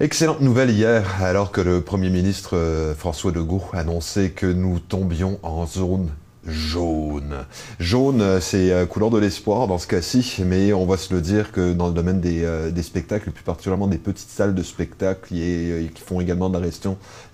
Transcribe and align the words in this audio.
Excellente 0.00 0.40
nouvelle 0.40 0.70
hier, 0.70 1.20
alors 1.20 1.50
que 1.50 1.60
le 1.60 1.80
Premier 1.80 2.08
ministre 2.08 2.56
euh, 2.56 2.94
François 2.94 3.32
Legault 3.32 3.64
annonçait 3.72 4.30
que 4.30 4.46
nous 4.46 4.78
tombions 4.78 5.40
en 5.42 5.66
zone 5.66 6.10
jaune. 6.46 7.34
Jaune, 7.80 8.22
euh, 8.22 8.38
c'est 8.40 8.70
euh, 8.70 8.86
couleur 8.86 9.10
de 9.10 9.18
l'espoir 9.18 9.66
dans 9.66 9.78
ce 9.78 9.88
cas-ci, 9.88 10.36
mais 10.46 10.72
on 10.72 10.86
va 10.86 10.98
se 10.98 11.12
le 11.12 11.20
dire 11.20 11.50
que 11.50 11.72
dans 11.72 11.88
le 11.88 11.94
domaine 11.94 12.20
des, 12.20 12.80
spectacles, 12.80 13.32
plus 13.32 13.42
particulièrement 13.42 13.88
des 13.88 13.98
petites 13.98 14.30
salles 14.30 14.54
de 14.54 14.62
spectacle 14.62 15.34
et, 15.34 15.90
qui 15.92 16.00
font 16.00 16.20
également 16.20 16.48
de 16.48 16.60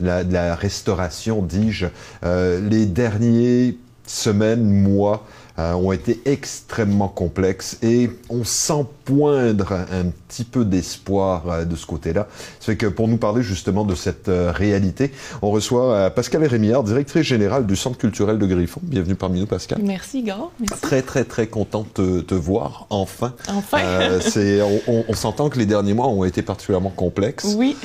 la, 0.01 0.25
de 0.25 0.59
restauration, 0.59 1.43
dis-je, 1.43 1.89
les 2.23 2.87
derniers 2.87 3.77
semaines, 4.07 4.65
mois, 4.65 5.27
ont 5.57 5.93
été 5.93 6.21
extrêmement 6.25 7.09
complexes 7.09 7.79
et 7.83 8.11
on 8.29 8.45
sent 8.45 8.87
poindre 9.05 9.73
un 9.73 10.07
petit 10.29 10.45
peu 10.45 10.65
d'espoir 10.65 11.49
euh, 11.49 11.65
de 11.65 11.77
ce 11.77 11.87
côté-là. 11.87 12.27
Ça 12.61 12.67
fait 12.67 12.77
que 12.77 12.87
pour 12.87 13.07
nous 13.09 13.19
parler 13.19 13.43
justement 13.43 13.85
de 13.85 13.95
cette 13.95 14.29
euh, 14.29 14.51
réalité, 14.51 15.13
on 15.43 15.51
reçoit 15.51 16.11
Pascal 16.11 16.45
Rémillard, 16.45 16.83
directrice 16.83 17.23
générale 17.23 17.67
du 17.67 17.77
Centre 17.77 17.99
culturel 17.99 18.39
de 18.39 18.47
Griffon. 18.47 18.81
Bienvenue 18.83 19.15
parmi 19.15 19.41
nous, 19.41 19.47
Pascal. 19.47 19.79
Merci. 19.83 20.25
Merci. 20.25 20.81
Très, 20.83 21.03
très, 21.03 21.25
très 21.25 21.47
content 21.47 21.87
de 21.97 22.21
te, 22.21 22.35
voir, 22.35 22.87
enfin. 22.91 23.35
Enfin. 23.49 23.79
c'est, 24.21 24.61
on, 24.63 25.05
on, 25.09 25.15
s'entend 25.15 25.49
que 25.49 25.59
les 25.59 25.67
derniers 25.67 25.95
mois 25.95 26.09
ont 26.09 26.25
été 26.25 26.43
particulièrement 26.43 26.91
complexes. 26.91 27.55
Oui. 27.57 27.77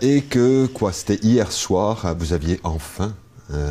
et 0.00 0.22
que, 0.22 0.66
quoi, 0.66 0.92
c'était 0.92 1.18
hier 1.22 1.52
soir, 1.52 2.14
vous 2.18 2.32
aviez 2.32 2.60
enfin 2.64 3.14
euh, 3.54 3.70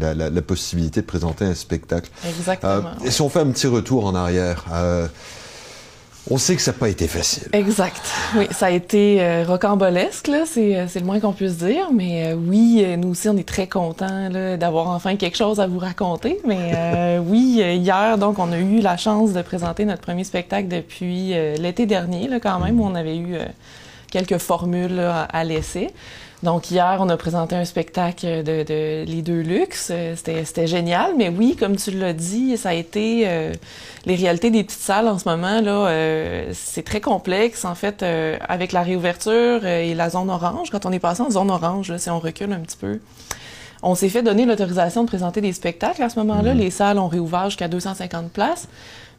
la, 0.00 0.30
la, 0.30 0.42
possibilité 0.42 1.00
de 1.00 1.06
présenter 1.06 1.44
un 1.44 1.54
spectacle. 1.54 2.10
Exactement. 2.28 2.72
Euh, 2.72 3.04
et 3.04 3.12
si 3.12 3.22
on 3.22 3.28
fait 3.28 3.38
un 3.38 3.50
petit 3.50 3.68
retour 3.68 4.04
en 4.04 4.16
arrière, 4.16 4.64
euh, 4.72 5.06
on 6.28 6.38
sait 6.38 6.56
que 6.56 6.62
ça 6.62 6.72
n'a 6.72 6.78
pas 6.78 6.88
été 6.88 7.06
facile. 7.06 7.48
Exact. 7.52 8.02
Oui, 8.36 8.48
ça 8.50 8.66
a 8.66 8.70
été 8.70 9.44
rocambolesque, 9.46 10.26
là, 10.26 10.42
c'est, 10.44 10.88
c'est 10.88 10.98
le 10.98 11.06
moins 11.06 11.20
qu'on 11.20 11.32
puisse 11.32 11.56
dire. 11.58 11.92
Mais 11.92 12.32
oui, 12.32 12.84
nous 12.98 13.10
aussi, 13.10 13.28
on 13.28 13.36
est 13.36 13.48
très 13.48 13.68
contents 13.68 14.28
d'avoir 14.58 14.88
enfin 14.88 15.14
quelque 15.14 15.36
chose 15.36 15.60
à 15.60 15.68
vous 15.68 15.78
raconter. 15.78 16.40
Mais 16.44 17.16
oui, 17.24 17.62
hier, 17.62 18.18
donc, 18.18 18.40
on 18.40 18.50
a 18.50 18.58
eu 18.58 18.80
la 18.80 18.96
chance 18.96 19.32
de 19.32 19.42
présenter 19.42 19.84
notre 19.84 20.02
premier 20.02 20.24
spectacle 20.24 20.66
depuis 20.66 21.28
l'été 21.60 21.86
dernier, 21.86 22.26
là, 22.26 22.40
quand 22.40 22.58
même, 22.58 22.80
où 22.80 22.84
on 22.84 22.96
avait 22.96 23.18
eu 23.18 23.36
quelques 24.10 24.38
formules 24.38 24.98
à 24.98 25.44
laisser. 25.44 25.92
Donc 26.46 26.70
hier, 26.70 26.98
on 27.00 27.08
a 27.08 27.16
présenté 27.16 27.56
un 27.56 27.64
spectacle 27.64 28.44
de, 28.44 29.04
Les 29.04 29.20
Deux 29.20 29.40
Luxe. 29.40 29.90
C'était 30.14 30.66
génial, 30.68 31.14
mais 31.18 31.28
oui, 31.28 31.56
comme 31.56 31.74
tu 31.74 31.90
l'as 31.90 32.12
dit, 32.12 32.56
ça 32.56 32.68
a 32.68 32.72
été 32.72 33.24
euh, 33.26 33.52
les 34.04 34.14
réalités 34.14 34.52
des 34.52 34.62
petites 34.62 34.78
salles 34.78 35.08
en 35.08 35.18
ce 35.18 35.28
moment 35.28 35.60
là. 35.60 35.88
Euh, 35.88 36.50
c'est 36.52 36.84
très 36.84 37.00
complexe 37.00 37.64
en 37.64 37.74
fait 37.74 38.04
euh, 38.04 38.36
avec 38.48 38.70
la 38.70 38.82
réouverture 38.82 39.66
et 39.66 39.92
la 39.94 40.08
zone 40.08 40.30
orange. 40.30 40.70
Quand 40.70 40.86
on 40.86 40.92
est 40.92 41.00
passé 41.00 41.22
en 41.22 41.30
zone 41.30 41.50
orange, 41.50 41.90
là, 41.90 41.98
si 41.98 42.10
on 42.10 42.20
recule 42.20 42.52
un 42.52 42.60
petit 42.60 42.76
peu, 42.76 43.00
on 43.82 43.96
s'est 43.96 44.08
fait 44.08 44.22
donner 44.22 44.46
l'autorisation 44.46 45.02
de 45.02 45.08
présenter 45.08 45.40
des 45.40 45.52
spectacles 45.52 46.04
à 46.04 46.08
ce 46.08 46.20
moment-là. 46.20 46.54
Mm-hmm. 46.54 46.58
Les 46.58 46.70
salles 46.70 47.00
ont 47.00 47.08
réouvert 47.08 47.46
jusqu'à 47.46 47.66
250 47.66 48.30
places 48.30 48.68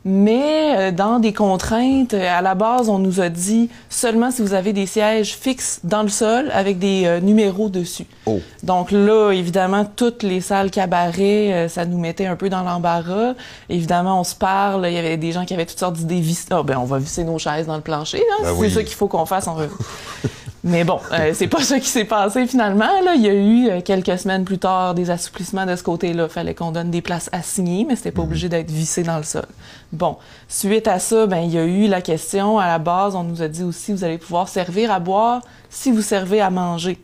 mais 0.08 0.78
euh, 0.78 0.92
dans 0.92 1.20
des 1.20 1.34
contraintes, 1.34 2.14
euh, 2.14 2.38
à 2.38 2.42
la 2.42 2.56
base, 2.56 2.88
on 2.88 2.98
nous 2.98 3.20
a 3.20 3.28
dit 3.28 3.70
seulement 3.90 4.32
si 4.32 4.42
vous 4.42 4.54
avez 4.54 4.72
des 4.72 4.86
sièges 4.86 5.34
fixes 5.34 5.82
dans 5.84 6.02
le 6.02 6.08
sol 6.08 6.50
avec 6.54 6.80
des 6.80 7.04
euh, 7.06 7.20
numéros 7.20 7.68
dessus. 7.68 8.06
Oh. 8.26 8.40
Donc 8.64 8.92
là, 8.92 9.32
évidemment, 9.32 9.84
toutes 9.84 10.24
les 10.24 10.40
salles 10.40 10.72
cabaret, 10.72 11.68
ça 11.68 11.86
nous 11.86 12.00
mettait 12.00 12.26
un 12.26 12.38
peu 12.38 12.48
dans 12.48 12.64
l'embarras. 12.64 13.34
Évidemment, 13.68 14.22
on 14.22 14.24
se 14.24 14.36
parle, 14.36 14.88
il 14.88 14.94
y 14.94 14.98
avait 14.98 15.18
des 15.18 15.34
gens 15.34 15.44
qui 15.44 15.54
avaient 15.54 15.66
toutes 15.66 15.80
sortes 15.80 15.98
d'idées. 15.98 16.24
Ah, 16.52 16.64
ben, 16.64 16.78
on 16.78 16.86
va 16.86 17.00
visser 17.00 17.26
nos 17.26 17.38
chaises 17.38 17.68
dans 17.68 17.76
le 17.76 17.82
plancher. 17.82 18.20
Hein, 18.20 18.44
ben 18.44 18.56
c'est 18.62 18.70
ça 18.70 18.84
qu'il 18.84 18.96
faut 18.96 19.10
qu'on 19.10 19.26
fasse. 19.26 19.48
On 19.48 19.58
Mais 20.64 20.84
bon, 20.84 21.00
euh, 21.12 21.32
c'est 21.34 21.48
pas 21.48 21.62
ça 21.62 21.80
qui 21.80 21.88
s'est 21.88 22.06
passé 22.06 22.48
finalement. 22.48 23.02
Là. 23.04 23.16
Il 23.16 23.22
y 23.22 23.30
a 23.30 23.34
eu 23.34 23.70
euh, 23.70 23.82
quelques 23.82 24.18
semaines 24.18 24.44
plus 24.44 24.58
tard 24.58 24.96
des 24.96 25.10
assouplissements 25.10 25.66
de 25.66 25.76
ce 25.76 25.84
côté-là. 25.84 26.28
Fallait 26.28 26.56
qu'on 26.56 26.72
donne 26.72 26.92
des 26.92 27.02
places 27.02 27.30
assignées, 27.32 27.86
mais 27.88 27.96
c'était 27.96 28.12
pas 28.12 28.22
mhm. 28.22 28.28
obligé 28.28 28.50
d'être 28.50 28.72
vissé 28.72 29.04
dans 29.04 29.18
le 29.18 29.24
sol. 29.24 29.46
Bon, 29.92 30.18
suite 30.48 30.88
à 30.88 31.00
ça, 31.00 31.28
ben 31.28 31.40
il 31.40 31.52
y 31.52 31.58
a 31.58 31.64
eu 31.64 31.88
la 31.88 32.02
question 32.02 32.60
à 32.60 32.68
la 32.68 32.80
base. 32.80 33.16
On 33.16 33.24
nous 33.24 33.42
a 33.42 33.48
dit 33.48 33.64
aussi 33.64 33.94
vous 33.94 34.04
allez 34.04 34.18
pouvoir 34.18 34.50
servir 34.50 34.92
à 34.92 35.00
boire 35.00 35.42
si 35.70 35.92
vous 35.92 36.02
servez 36.02 36.42
à 36.42 36.50
manger. 36.50 37.00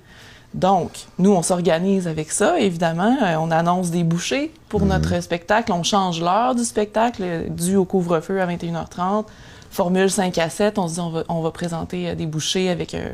Donc, 0.53 0.91
nous, 1.17 1.31
on 1.31 1.41
s'organise 1.41 2.07
avec 2.07 2.31
ça, 2.31 2.59
évidemment. 2.59 3.17
Euh, 3.23 3.35
on 3.39 3.49
annonce 3.49 3.89
des 3.89 4.03
bouchées 4.03 4.51
pour 4.69 4.81
mhm. 4.81 4.89
notre 4.89 5.21
spectacle. 5.21 5.71
On 5.71 5.83
change 5.83 6.21
l'heure 6.21 6.55
du 6.55 6.63
spectacle, 6.63 7.45
dû 7.49 7.75
au 7.75 7.85
couvre-feu 7.85 8.41
à 8.41 8.47
21h30 8.47 9.25
formule 9.73 10.09
5 10.09 10.37
à 10.37 10.49
7, 10.49 10.77
on 10.77 10.87
se 10.87 10.93
dit 10.95 11.23
on 11.27 11.41
va, 11.41 11.51
présenter 11.51 12.09
euh, 12.09 12.15
des 12.15 12.25
bouchées 12.25 12.69
avec 12.69 12.93
un, 12.93 13.09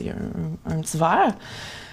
un, 0.00 0.72
un 0.72 0.80
petit 0.80 0.96
verre. 0.96 1.34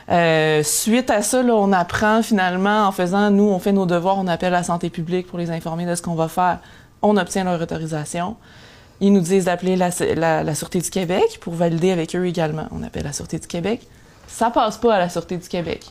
Euh, 0.10 0.64
suite 0.64 1.10
à 1.10 1.22
ça, 1.22 1.42
on 1.42 1.74
apprend 1.74 2.24
finalement 2.24 2.88
en 2.88 2.92
faisant, 2.92 3.30
nous, 3.30 3.44
on 3.44 3.60
fait 3.60 3.74
nos 3.74 3.86
devoirs, 3.86 4.18
on 4.18 4.28
appelle 4.28 4.54
la 4.54 4.64
santé 4.64 4.90
publique 4.90 5.28
pour 5.28 5.38
les 5.38 5.52
informer 5.52 5.86
de 5.86 5.96
ce 5.96 6.02
qu'on 6.02 6.16
va 6.16 6.28
faire. 6.28 6.60
On 7.02 7.18
obtient 7.18 7.44
leur 7.44 7.62
autorisation. 7.62 8.38
Ils 9.02 9.14
nous 9.14 9.22
disent 9.22 9.46
d'appeler 9.46 9.76
la, 9.76 9.90
la, 10.16 10.44
la, 10.44 10.56
Sûreté 10.56 10.80
du 10.80 10.90
Québec 10.90 11.38
pour 11.42 11.54
valider 11.54 11.92
avec 11.92 12.16
eux 12.16 12.26
également. 12.26 12.68
On 12.72 12.82
appelle 12.84 13.04
la 13.04 13.14
Sûreté 13.14 13.38
du 13.38 13.48
Québec. 13.48 13.88
Ça 14.28 14.50
passe 14.50 14.78
pas 14.78 14.96
à 14.96 15.00
la 15.00 15.10
Sûreté 15.10 15.38
du 15.38 15.48
Québec 15.48 15.86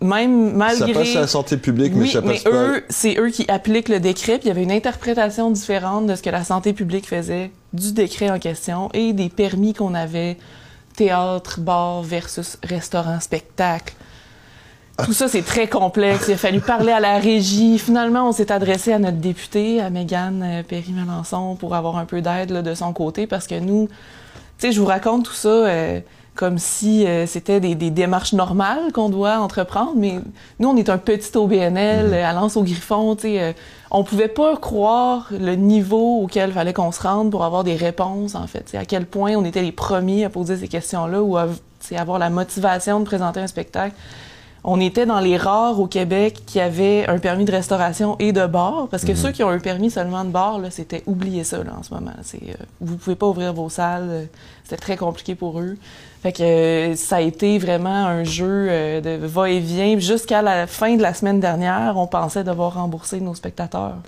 même 0.00 0.52
malgré... 0.54 0.92
Ça 0.92 1.00
passe 1.00 1.16
à 1.16 1.20
la 1.20 1.26
santé 1.26 1.56
publique, 1.56 1.94
mais 1.94 2.06
ça 2.06 2.22
passe 2.22 2.44
mais 2.44 2.50
eux, 2.52 2.84
c'est 2.88 3.16
eux 3.18 3.30
qui 3.30 3.44
appliquent 3.48 3.88
le 3.88 4.00
décret. 4.00 4.38
Puis 4.38 4.46
il 4.46 4.48
y 4.48 4.50
avait 4.50 4.62
une 4.62 4.72
interprétation 4.72 5.50
différente 5.50 6.06
de 6.06 6.14
ce 6.14 6.22
que 6.22 6.30
la 6.30 6.44
santé 6.44 6.72
publique 6.72 7.08
faisait 7.08 7.50
du 7.72 7.92
décret 7.92 8.30
en 8.30 8.38
question 8.38 8.90
et 8.92 9.12
des 9.12 9.28
permis 9.28 9.72
qu'on 9.72 9.94
avait 9.94 10.36
théâtre, 10.96 11.60
bar 11.60 12.02
versus 12.02 12.58
restaurant, 12.62 13.20
spectacle. 13.20 13.94
Tout 15.04 15.12
ça, 15.12 15.26
c'est 15.26 15.42
très 15.42 15.66
complexe. 15.66 16.26
Il 16.28 16.34
a 16.34 16.36
fallu 16.36 16.60
parler 16.60 16.92
à 16.92 17.00
la 17.00 17.18
régie. 17.18 17.78
Finalement, 17.80 18.28
on 18.28 18.32
s'est 18.32 18.52
adressé 18.52 18.92
à 18.92 19.00
notre 19.00 19.16
députée, 19.16 19.80
à 19.80 19.90
Mégane 19.90 20.42
euh, 20.44 20.62
Perry-Melançon, 20.62 21.56
pour 21.56 21.74
avoir 21.74 21.96
un 21.96 22.04
peu 22.04 22.20
d'aide 22.20 22.52
de 22.52 22.74
son 22.74 22.92
côté, 22.92 23.26
parce 23.26 23.48
que 23.48 23.58
nous, 23.58 23.88
tu 23.88 24.68
sais, 24.68 24.72
je 24.72 24.80
vous 24.80 24.86
raconte 24.86 25.24
tout 25.24 25.32
ça. 25.32 25.48
Euh, 25.48 26.00
comme 26.34 26.58
si 26.58 27.06
euh, 27.06 27.26
c'était 27.26 27.60
des, 27.60 27.74
des, 27.74 27.90
démarches 27.90 28.32
normales 28.32 28.92
qu'on 28.92 29.08
doit 29.08 29.38
entreprendre. 29.38 29.92
Mais 29.96 30.18
nous, 30.58 30.68
on 30.68 30.76
est 30.76 30.88
un 30.88 30.98
petit 30.98 31.36
OBNL, 31.36 32.10
mm-hmm. 32.10 32.24
à 32.24 32.32
Lance 32.32 32.56
au 32.56 32.62
Griffon, 32.62 33.16
sais, 33.16 33.40
euh, 33.40 33.52
on 33.90 34.02
pouvait 34.02 34.28
pas 34.28 34.56
croire 34.56 35.28
le 35.30 35.54
niveau 35.54 36.22
auquel 36.22 36.52
fallait 36.52 36.72
qu'on 36.72 36.90
se 36.90 37.02
rende 37.02 37.30
pour 37.30 37.44
avoir 37.44 37.62
des 37.62 37.76
réponses, 37.76 38.34
en 38.34 38.46
fait. 38.46 38.74
À 38.74 38.84
quel 38.84 39.06
point 39.06 39.34
on 39.36 39.44
était 39.44 39.62
les 39.62 39.72
premiers 39.72 40.24
à 40.24 40.30
poser 40.30 40.56
ces 40.56 40.68
questions-là 40.68 41.22
ou 41.22 41.36
à 41.36 41.46
avoir 41.96 42.18
la 42.18 42.30
motivation 42.30 42.98
de 42.98 43.04
présenter 43.04 43.40
un 43.40 43.46
spectacle 43.46 43.94
on 44.64 44.80
était 44.80 45.04
dans 45.04 45.20
les 45.20 45.36
rares 45.36 45.78
au 45.78 45.86
Québec 45.86 46.40
qui 46.46 46.58
avaient 46.58 47.06
un 47.06 47.18
permis 47.18 47.44
de 47.44 47.52
restauration 47.52 48.16
et 48.18 48.32
de 48.32 48.46
bar, 48.46 48.88
parce 48.90 49.04
que 49.04 49.12
mhm. 49.12 49.16
ceux 49.16 49.30
qui 49.30 49.44
ont 49.44 49.50
un 49.50 49.58
permis 49.58 49.90
seulement 49.90 50.24
de 50.24 50.30
bar, 50.30 50.58
c'était 50.70 51.02
oublier 51.06 51.44
ça 51.44 51.62
là, 51.62 51.74
en 51.78 51.82
ce 51.82 51.92
moment. 51.92 52.14
C'est, 52.22 52.42
euh, 52.42 52.64
vous 52.80 52.96
pouvez 52.96 53.14
pas 53.14 53.26
ouvrir 53.26 53.52
vos 53.52 53.68
salles, 53.68 54.08
euh, 54.08 54.24
c'était 54.64 54.78
très 54.78 54.96
compliqué 54.96 55.34
pour 55.34 55.60
eux. 55.60 55.76
Fait 56.24 56.32
que 56.32 56.42
euh, 56.42 56.96
ça 56.96 57.16
a 57.16 57.20
été 57.20 57.58
vraiment 57.58 58.06
un 58.06 58.24
jeu 58.24 58.68
de 59.02 59.18
va-et-vient. 59.26 59.98
Jusqu'à 59.98 60.40
la 60.40 60.66
fin 60.66 60.96
de 60.96 61.02
la 61.02 61.12
semaine 61.12 61.38
dernière, 61.38 61.98
on 61.98 62.06
pensait 62.06 62.42
devoir 62.42 62.72
rembourser 62.72 63.20
nos 63.20 63.34
spectateurs. 63.34 63.98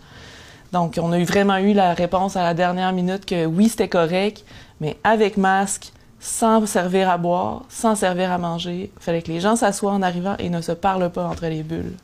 Donc, 0.73 0.99
on 0.99 1.13
a 1.13 1.23
vraiment 1.25 1.59
eu 1.59 1.75
la 1.75 1.93
réponse 1.93 2.35
à 2.35 2.43
la 2.43 2.55
dernière 2.55 2.95
minute 2.95 3.27
que 3.27 3.45
oui, 3.45 3.69
c'était 3.69 3.89
correct, 3.89 4.47
mais 4.81 4.97
avec 5.05 5.37
masque, 5.37 5.93
sans 6.19 6.65
servir 6.65 7.11
à 7.11 7.19
boire, 7.19 7.65
sans 7.69 7.95
servir 7.95 8.33
à 8.33 8.39
manger. 8.39 8.91
Fallait 8.99 9.21
que 9.21 9.31
les 9.31 9.41
gens 9.41 9.55
s'assoient 9.55 9.93
en 9.93 10.01
arrivant 10.01 10.37
et 10.39 10.49
ne 10.49 10.63
se 10.63 10.73
parlent 10.73 11.13
pas 11.13 11.27
entre 11.27 11.45
les 11.45 11.63
bulles. 11.63 11.97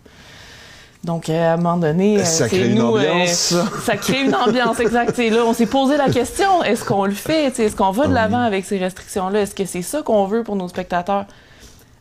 Donc, 1.05 1.29
euh, 1.29 1.51
à 1.51 1.55
un 1.55 1.57
moment 1.57 1.77
donné, 1.77 2.21
euh, 2.21 2.25
ça 2.25 2.47
crée 2.47 2.69
une 2.69 2.79
euh, 2.79 2.85
ambiance. 2.85 3.55
ça 3.83 3.97
crée 3.97 4.23
une 4.23 4.35
ambiance, 4.35 4.79
exact. 4.79 5.19
là, 5.19 5.45
on 5.45 5.53
s'est 5.53 5.67
posé 5.67 5.97
la 5.97 6.09
question 6.09 6.63
est-ce 6.63 6.85
qu'on 6.85 7.05
le 7.07 7.13
fait 7.13 7.59
Est-ce 7.59 7.75
qu'on 7.75 7.91
va 7.91 8.07
de 8.07 8.15
l'avant 8.15 8.43
avec 8.43 8.65
ces 8.65 8.79
restrictions-là? 8.79 9.41
Est-ce 9.41 9.55
que 9.55 9.65
c'est 9.65 9.83
ça 9.83 10.03
qu'on 10.03 10.27
veut 10.27 10.45
pour 10.45 10.55
nos 10.55 10.69
spectateurs? 10.69 11.27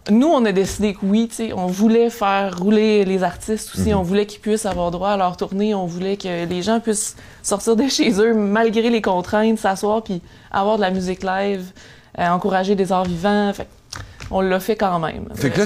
Nous, 0.09 0.27
on 0.27 0.45
a 0.45 0.51
décidé 0.51 0.93
que 0.93 0.99
oui. 1.03 1.29
On 1.55 1.67
voulait 1.67 2.09
faire 2.09 2.57
rouler 2.57 3.05
les 3.05 3.23
artistes 3.23 3.71
aussi. 3.75 3.89
Mhm. 3.89 3.97
On 3.97 4.01
voulait 4.01 4.25
qu'ils 4.25 4.41
puissent 4.41 4.65
avoir 4.65 4.91
droit 4.91 5.09
à 5.09 5.17
leur 5.17 5.37
tournée. 5.37 5.75
On 5.75 5.85
voulait 5.85 6.17
que 6.17 6.45
les 6.45 6.61
gens 6.61 6.79
puissent 6.79 7.15
sortir 7.43 7.75
de 7.75 7.87
chez 7.87 8.19
eux 8.19 8.33
malgré 8.33 8.89
les 8.89 9.01
contraintes, 9.01 9.59
s'asseoir 9.59 10.03
puis 10.03 10.21
avoir 10.51 10.77
de 10.77 10.81
la 10.81 10.91
musique 10.91 11.23
live. 11.23 11.71
Euh, 12.19 12.27
encourager 12.27 12.75
des 12.75 12.91
arts 12.91 13.05
vivants. 13.05 13.53
On 14.31 14.41
l'a 14.41 14.59
fait 14.59 14.75
quand 14.75 14.99
même. 14.99 15.27
Fait 15.35 15.49
que 15.49 15.59
là, 15.59 15.65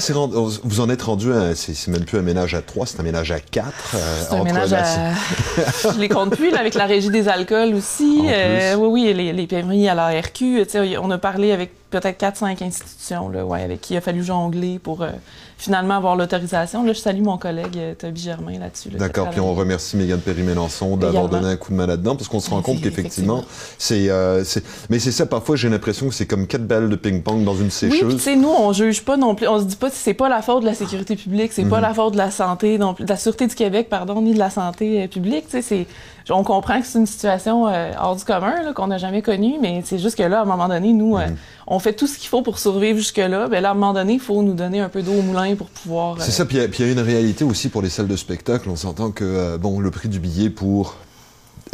vous 0.64 0.80
en 0.82 0.90
êtes 0.90 1.02
rendu 1.04 1.32
c'est 1.56 1.88
même 1.88 2.06
plus 2.06 2.18
un 2.18 2.22
ménage 2.22 2.56
à 2.56 2.62
trois, 2.62 2.86
c'est 2.86 3.00
un 3.00 3.04
ménage 3.04 3.32
à 3.32 3.40
quatre. 3.40 3.96
Euh, 3.96 4.24
c'est 4.30 4.36
un 4.36 4.44
ménage 4.44 4.74
à, 4.74 4.84
je 5.94 6.00
les 6.00 6.10
compte 6.10 6.36
plus, 6.36 6.52
là, 6.52 6.60
avec 6.60 6.74
la 6.74 6.86
régie 6.86 7.10
des 7.10 7.28
alcools 7.28 7.74
aussi. 7.76 8.22
Euh, 8.26 8.76
oui, 8.76 8.88
oui, 9.06 9.14
les, 9.14 9.34
les 9.34 9.88
à 9.88 9.96
la 9.96 10.10
RQ, 10.20 10.66
on 11.02 11.12
a 11.12 11.18
parlé 11.18 11.52
avec 11.52 11.72
peut-être 12.00 12.20
4-5 12.22 12.64
institutions 12.64 13.30
là, 13.30 13.46
ouais, 13.46 13.62
avec 13.64 13.82
qui 13.82 13.94
il 13.94 13.98
a 13.98 14.02
fallu 14.02 14.24
jongler 14.24 14.80
pour 14.80 15.02
euh, 15.02 15.10
finalement 15.58 15.96
avoir 15.96 16.16
l'autorisation. 16.16 16.84
Là, 16.84 16.94
je 16.94 17.00
salue 17.00 17.22
mon 17.22 17.38
collègue 17.38 17.78
euh, 17.78 17.94
Toby 17.96 18.20
Germain 18.22 18.60
là-dessus. 18.60 18.90
là, 18.90 19.00
D'accord, 19.00 19.30
puis 19.30 19.40
on 19.40 19.54
remercie 19.54 19.96
Mégane 19.96 20.20
Perry-Mélenchon 20.20 20.98
d'avoir 20.98 21.30
donné 21.30 21.48
un 21.48 21.56
coup 21.56 21.72
de 21.72 21.78
main 21.78 21.88
là-dedans, 21.88 22.16
parce 22.16 22.28
qu'on 22.28 22.40
se 22.40 22.50
rend 22.50 22.58
Oui, 22.58 22.64
compte 22.64 22.82
qu'effectivement, 22.82 23.44
c'est, 23.78 24.10
euh, 24.10 24.44
c'est... 24.44 24.64
Mais 24.90 25.00
c'est 25.00 25.12
ça, 25.12 25.26
parfois, 25.26 25.56
j'ai 25.56 25.70
l'impression 25.70 26.08
que 26.10 26.14
c'est 26.14 26.26
comme 26.26 26.48
quatre 26.48 26.68
balles 26.68 26.90
de 26.90 26.96
ping-pong 26.96 27.44
dans 27.44 27.54
une 27.56 27.68
Oui, 27.68 27.70
puis 27.80 27.92
sécheuse. 27.92 28.22
sais, 28.22 28.36
nous, 28.36 28.50
on 28.50 28.74
juge 28.74 29.04
pas 29.06 29.16
non 29.18 29.36
plus. 29.36 29.48
On 29.48 29.60
se 29.60 29.66
dit 29.66 29.76
pas 29.78 29.90
que 29.90 29.96
c'est 29.96 30.14
pas 30.14 30.28
la 30.30 30.42
faute 30.42 30.62
de 30.62 30.66
la 30.68 30.74
sécurité 30.74 31.16
publique, 31.16 31.54
c'est 31.54 31.64
pas 31.66 31.78
Mhm. 31.78 31.82
la 31.84 31.94
faute 31.94 32.14
de 32.14 32.18
la 32.18 32.32
santé, 32.32 32.78
non 32.78 32.94
plus, 32.94 33.06
de 33.06 33.10
la 33.10 33.18
sûreté 33.18 33.48
du 33.48 33.56
Québec, 33.56 33.88
pardon, 33.90 34.22
ni 34.22 34.34
de 34.34 34.40
la 34.40 34.50
santé 34.50 35.08
publique. 35.08 35.46
Tu 35.46 35.52
sais, 35.52 35.62
c'est, 35.62 35.88
on 36.30 36.44
comprend 36.44 36.80
que 36.82 36.88
c'est 36.88 37.00
une 37.00 37.06
situation 37.06 37.68
euh, 37.68 37.92
hors 38.00 38.16
du 38.16 38.24
commun, 38.24 38.64
là, 38.64 38.74
qu'on 38.74 38.88
n'a 38.88 38.98
jamais 38.98 39.22
connue, 39.22 39.56
mais 39.62 39.82
c'est 39.86 40.00
juste 40.00 40.18
que 40.18 40.24
là, 40.24 40.40
à 40.40 40.42
un 40.42 40.46
moment 40.46 40.68
donné, 40.68 40.94
nous, 40.94 41.18
euh, 41.18 41.28
Mhm. 41.28 41.36
on 41.68 41.80
fait 41.80 41.94
tout 41.94 42.08
ce 42.08 42.18
qu'il 42.18 42.30
faut 42.30 42.42
pour 42.42 42.60
survivre 42.60 42.98
jusque-là. 42.98 43.48
Ben 43.48 43.62
là, 43.62 43.70
à 43.70 43.72
un 43.72 43.76
moment 43.76 43.94
donné, 43.94 44.14
il 44.14 44.20
faut 44.20 44.42
nous 44.42 44.54
donner 44.54 44.80
un 44.80 44.90
peu 44.90 45.02
d'eau 45.02 45.14
au 45.14 45.22
moulin 45.22 45.56
pour 45.56 45.68
pouvoir. 45.68 46.16
C'est 46.20 46.30
euh, 46.30 46.34
ça, 46.34 46.46
puis 46.46 46.58
il 46.58 46.62
y 46.62 46.86
y, 46.86 46.90
a 46.90 46.92
une 46.92 47.00
réalité 47.00 47.44
aussi 47.44 47.70
pour 47.70 47.82
les 47.82 47.90
salles 47.90 48.08
de 48.08 48.16
spectacle. 48.16 48.70
On 48.70 48.76
s'entend 48.76 49.12
que, 49.12 49.58
bon, 49.58 49.80
le 49.80 49.92
prix 49.92 50.10
du 50.10 50.20
billet 50.20 50.50
pour 50.50 50.96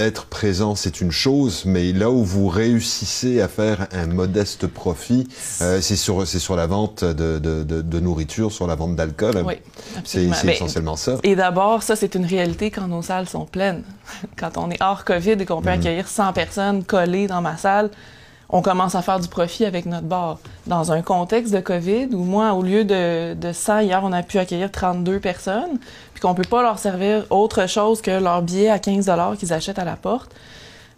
être 0.01 0.25
présent, 0.25 0.75
c'est 0.75 1.01
une 1.01 1.11
chose, 1.11 1.63
mais 1.65 1.91
là 1.93 2.09
où 2.09 2.23
vous 2.23 2.47
réussissez 2.47 3.41
à 3.41 3.47
faire 3.47 3.87
un 3.91 4.07
modeste 4.07 4.67
profit, 4.67 5.27
euh, 5.61 5.79
c'est 5.81 5.95
sur, 5.95 6.27
sur 6.27 6.55
la 6.55 6.67
vente 6.67 7.03
de, 7.03 7.39
de, 7.39 7.63
de, 7.63 7.81
de 7.81 7.99
nourriture, 7.99 8.51
sur 8.51 8.67
la 8.67 8.75
vente 8.75 8.95
d'alcool. 8.95 9.43
Oui, 9.45 9.55
C'est 10.03 10.25
essentiellement 10.25 10.95
ça. 10.95 11.17
Et 11.23 11.35
d'abord, 11.35 11.83
ça, 11.83 11.95
c'est 11.95 12.15
une 12.15 12.25
réalité 12.25 12.71
quand 12.71 12.87
nos 12.87 13.01
salles 13.01 13.27
sont 13.29 13.45
pleines. 13.45 13.83
Quand 14.37 14.57
on 14.57 14.69
est 14.71 14.81
hors 14.81 15.05
COVID 15.05 15.31
et 15.31 15.45
qu'on 15.45 15.61
peut 15.61 15.69
Mhm. 15.69 15.79
accueillir 15.79 16.07
100 16.07 16.33
personnes 16.33 16.83
collées 16.83 17.27
dans 17.27 17.41
ma 17.41 17.55
salle, 17.57 17.89
on 18.51 18.61
commence 18.61 18.95
à 18.95 19.01
faire 19.01 19.19
du 19.19 19.27
profit 19.27 19.65
avec 19.65 19.85
notre 19.85 20.05
bar. 20.05 20.39
Dans 20.67 20.91
un 20.91 21.01
contexte 21.01 21.53
de 21.53 21.59
COVID 21.59 22.09
où 22.13 22.23
moi, 22.23 22.53
au 22.53 22.61
lieu 22.61 22.83
de, 22.83 23.33
de 23.33 23.51
100, 23.53 23.79
hier, 23.79 24.01
on 24.03 24.11
a 24.11 24.23
pu 24.23 24.37
accueillir 24.37 24.71
32 24.71 25.19
personnes, 25.19 25.79
puis 26.13 26.21
qu'on 26.21 26.33
peut 26.33 26.43
pas 26.43 26.61
leur 26.61 26.77
servir 26.77 27.25
autre 27.29 27.67
chose 27.67 28.01
que 28.01 28.11
leur 28.11 28.41
billet 28.41 28.69
à 28.69 28.79
15 28.79 29.09
qu'ils 29.39 29.53
achètent 29.53 29.79
à 29.79 29.85
la 29.85 29.95
porte. 29.95 30.31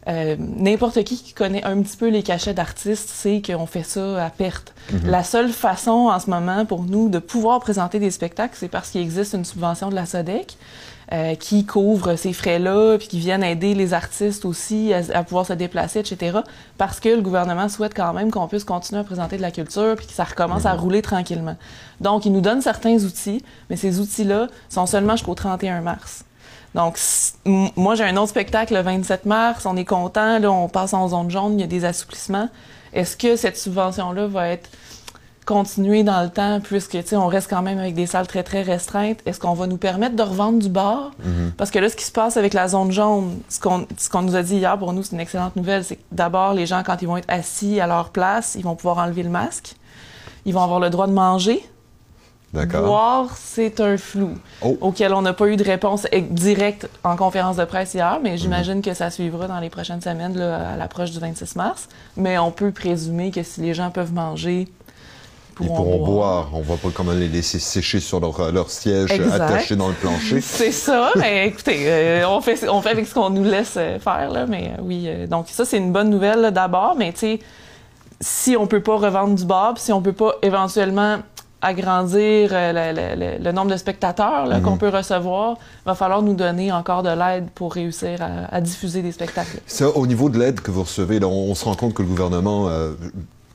Euh, 0.08 0.36
N'importe 0.38 1.04
qui 1.04 1.18
qui 1.18 1.34
connaît 1.34 1.64
un 1.64 1.82
petit 1.82 1.98
peu 1.98 2.10
les 2.10 2.24
cachets 2.24 2.54
d'artistes 2.54 3.10
sait 3.10 3.42
qu'on 3.46 3.66
fait 3.66 3.84
ça 3.84 4.26
à 4.26 4.30
perte. 4.30 4.74
Mhm. 4.92 5.10
La 5.10 5.24
seule 5.24 5.50
façon 5.50 6.10
en 6.12 6.20
ce 6.20 6.30
moment 6.30 6.66
pour 6.66 6.84
nous 6.84 7.10
de 7.10 7.20
pouvoir 7.20 7.60
présenter 7.60 8.00
des 8.00 8.12
spectacles, 8.12 8.56
c'est 8.58 8.68
parce 8.68 8.90
qu'il 8.90 9.02
existe 9.02 9.34
une 9.34 9.46
subvention 9.46 9.90
de 9.90 9.96
la 9.96 10.06
SODEC 10.06 10.58
euh, 11.12 11.36
qui 11.36 11.66
couvre 11.66 12.16
ces 12.16 12.34
frais-là, 12.34 12.98
puis 12.98 13.08
qui 13.08 13.20
viennent 13.20 13.44
aider 13.44 13.76
les 13.76 13.94
artistes 13.94 14.46
aussi 14.46 14.94
à, 14.94 15.02
à 15.14 15.24
pouvoir 15.24 15.46
se 15.46 15.54
déplacer, 15.54 16.00
etc. 16.00 16.40
Parce 16.78 17.00
que 17.00 17.10
le 17.10 17.22
gouvernement 17.22 17.70
souhaite 17.70 17.94
quand 17.94 18.14
même 18.14 18.32
qu'on 18.32 18.48
puisse 18.48 18.64
continuer 18.64 19.02
à 19.02 19.04
présenter 19.04 19.38
de 19.38 19.42
la 19.42 19.52
culture, 19.52 19.96
puis 19.96 20.08
que 20.08 20.14
ça 20.14 20.24
recommence 20.24 20.66
à 20.66 20.74
rouler 20.74 21.02
tranquillement. 21.02 21.56
Donc, 22.02 22.26
il 22.26 22.32
nous 22.32 22.42
donne 22.42 22.62
certains 22.62 22.96
outils, 23.04 23.44
mais 23.70 23.76
ces 23.76 24.00
outils-là 24.00 24.48
sont 24.70 24.86
seulement 24.86 25.16
jusqu'au 25.16 25.36
31 25.36 25.82
mars. 25.82 26.26
Donc, 26.76 26.98
moi, 27.46 27.96
j'ai 27.96 28.04
un 28.04 28.18
autre 28.18 28.30
spectacle 28.30 28.74
le 28.74 28.82
27 28.82 29.26
mars. 29.26 29.66
On 29.66 29.78
est 29.78 29.86
content. 29.86 30.40
Là, 30.40 30.52
on 30.52 30.68
passe 30.68 30.94
en 30.94 31.08
zone 31.08 31.30
jaune. 31.30 31.54
Il 31.60 31.62
y 31.62 31.64
a 31.64 31.68
des 31.68 31.86
assouplissements. 31.86 32.50
Est-ce 32.94 33.18
que 33.18 33.36
cette 33.36 33.58
subvention-là 33.58 34.28
va 34.28 34.50
être 34.50 34.70
continuée 35.46 36.04
dans 36.04 36.22
le 36.24 36.30
temps, 36.30 36.62
puisque, 36.62 36.92
tu 36.92 37.04
sais, 37.06 37.16
on 37.16 37.28
reste 37.28 37.50
quand 37.50 37.62
même 37.62 37.78
avec 37.78 37.96
des 37.96 38.06
salles 38.06 38.28
très, 38.28 38.44
très 38.44 38.62
restreintes? 38.62 39.20
Est-ce 39.26 39.40
qu'on 39.40 39.54
va 39.54 39.68
nous 39.68 39.78
permettre 39.78 40.16
de 40.16 40.24
revendre 40.24 40.60
du 40.60 40.70
bar? 40.70 41.12
Mhm. 41.24 41.52
Parce 41.58 41.70
que 41.70 41.80
là, 41.80 41.90
ce 41.90 41.96
qui 41.96 42.06
se 42.06 42.12
passe 42.12 42.38
avec 42.38 42.54
la 42.54 42.68
zone 42.68 42.92
jaune, 42.92 43.40
ce 43.50 43.60
qu'on 43.60 43.86
ce 43.98 44.10
qu'on 44.10 44.22
nous 44.22 44.36
a 44.36 44.44
dit 44.44 44.56
hier, 44.56 44.78
pour 44.78 44.94
nous, 44.94 45.04
c'est 45.04 45.14
une 45.14 45.20
excellente 45.20 45.56
nouvelle, 45.56 45.84
c'est 45.84 45.98
que 45.98 46.04
d'abord, 46.12 46.54
les 46.54 46.66
gens, 46.66 46.82
quand 46.84 47.02
ils 47.02 47.08
vont 47.08 47.18
être 47.18 47.30
assis 47.30 47.80
à 47.80 47.88
leur 47.88 48.10
place, 48.10 48.56
ils 48.56 48.64
vont 48.64 48.76
pouvoir 48.76 49.00
enlever 49.00 49.24
le 49.24 49.30
masque. 49.30 49.76
Ils 50.46 50.54
vont 50.54 50.62
avoir 50.62 50.80
le 50.80 50.90
droit 50.90 51.08
de 51.08 51.14
manger. 51.14 51.64
Boire, 52.54 53.30
c'est 53.36 53.80
un 53.80 53.98
flou 53.98 54.38
Oh. 54.62 54.78
auquel 54.82 55.14
on 55.14 55.24
n'a 55.24 55.34
pas 55.34 55.48
eu 55.48 55.56
de 55.58 55.64
réponse 55.64 56.06
directe 56.30 56.88
en 57.04 57.16
conférence 57.16 57.56
de 57.56 57.66
presse 57.66 57.96
hier, 57.96 58.14
Mhm. 58.18 58.20
mais 58.24 58.38
j'imagine 58.38 58.82
que 58.84 58.94
ça 58.94 59.10
suivra 59.10 59.48
dans 59.48 59.60
les 59.60 59.70
prochaines 59.72 60.02
semaines 60.02 60.38
là, 60.38 60.70
à 60.74 60.78
l'approche 60.78 61.10
du 61.12 61.20
26 61.20 61.56
mars. 61.56 61.88
Mais 62.16 62.38
on 62.38 62.52
peut 62.52 62.72
présumer 62.72 63.32
que 63.32 63.42
si 63.42 63.62
les 63.62 63.74
gens 63.74 63.90
peuvent 63.90 64.14
manger, 64.14 64.68
Ils 65.62 65.68
pourront 65.68 66.04
boire. 66.04 66.50
On 66.54 66.62
va 66.62 66.78
pas 66.78 66.88
comment 66.92 67.12
les 67.12 67.28
laisser 67.28 67.60
sécher 67.60 68.00
sur 68.00 68.20
leur, 68.20 68.52
leur 68.52 68.72
siège 68.72 69.12
Exact. 69.12 69.34
attaché 69.40 69.76
dans 69.76 69.88
le 69.88 69.94
plancher. 69.94 70.42
C'est 70.42 70.72
ça, 70.72 71.12
mais 71.16 71.48
écoutez, 71.48 71.84
euh, 71.88 72.28
on, 72.28 72.42
fait, 72.42 72.68
on 72.68 72.82
fait 72.82 72.90
avec 72.90 73.06
ce 73.08 73.14
qu'on 73.14 73.30
nous 73.30 73.44
laisse 73.44 73.76
euh, 73.78 74.00
faire, 74.00 74.32
là, 74.32 74.46
mais 74.48 74.72
euh, 74.78 74.82
oui. 74.82 75.04
euh, 75.08 75.28
donc 75.28 75.46
ça, 75.50 75.64
c'est 75.64 75.78
une 75.78 75.92
bonne 75.92 76.10
nouvelle 76.10 76.50
d'abord, 76.52 76.96
mais 76.98 77.14
tu 77.14 77.20
sais, 77.20 77.40
si 78.20 78.58
on 78.58 78.66
peut 78.66 78.80
pas 78.82 78.98
revendre 78.98 79.36
du 79.36 79.46
bar, 79.46 79.76
si 79.78 79.92
on 79.94 80.02
peut 80.02 80.12
pas 80.14 80.34
éventuellement 80.42 81.18
agrandir 81.64 82.50
euh, 82.52 82.72
le, 82.74 83.16
le- 83.16 83.16
le- 83.38 83.44
le 83.44 83.52
nombre 83.52 83.72
de 83.72 83.78
spectateurs 83.78 84.46
là, 84.46 84.58
Mhm. 84.58 84.64
qu'on 84.64 84.78
peut 84.78 84.90
recevoir, 84.90 85.58
va 85.86 85.96
falloir 85.96 86.22
nous 86.22 86.36
donner 86.36 86.72
encore 86.72 87.02
de 87.04 87.10
l'aide 87.10 87.48
pour 87.56 87.74
réussir 87.74 88.22
à, 88.22 88.54
à 88.56 88.62
diffuser 88.62 89.02
des 89.02 89.12
spectacles. 89.12 89.58
Ça, 89.66 89.90
au 89.90 90.06
niveau 90.06 90.30
de 90.30 90.38
l'aide 90.38 90.60
que 90.62 90.70
vous 90.72 90.84
recevez, 90.84 91.20
là, 91.20 91.28
on, 91.28 91.52
on 91.52 91.56
se 91.56 91.66
rend 91.66 91.76
compte 91.76 91.94
que 91.94 92.02
le 92.04 92.08
gouvernement, 92.10 92.68
euh, 92.70 92.94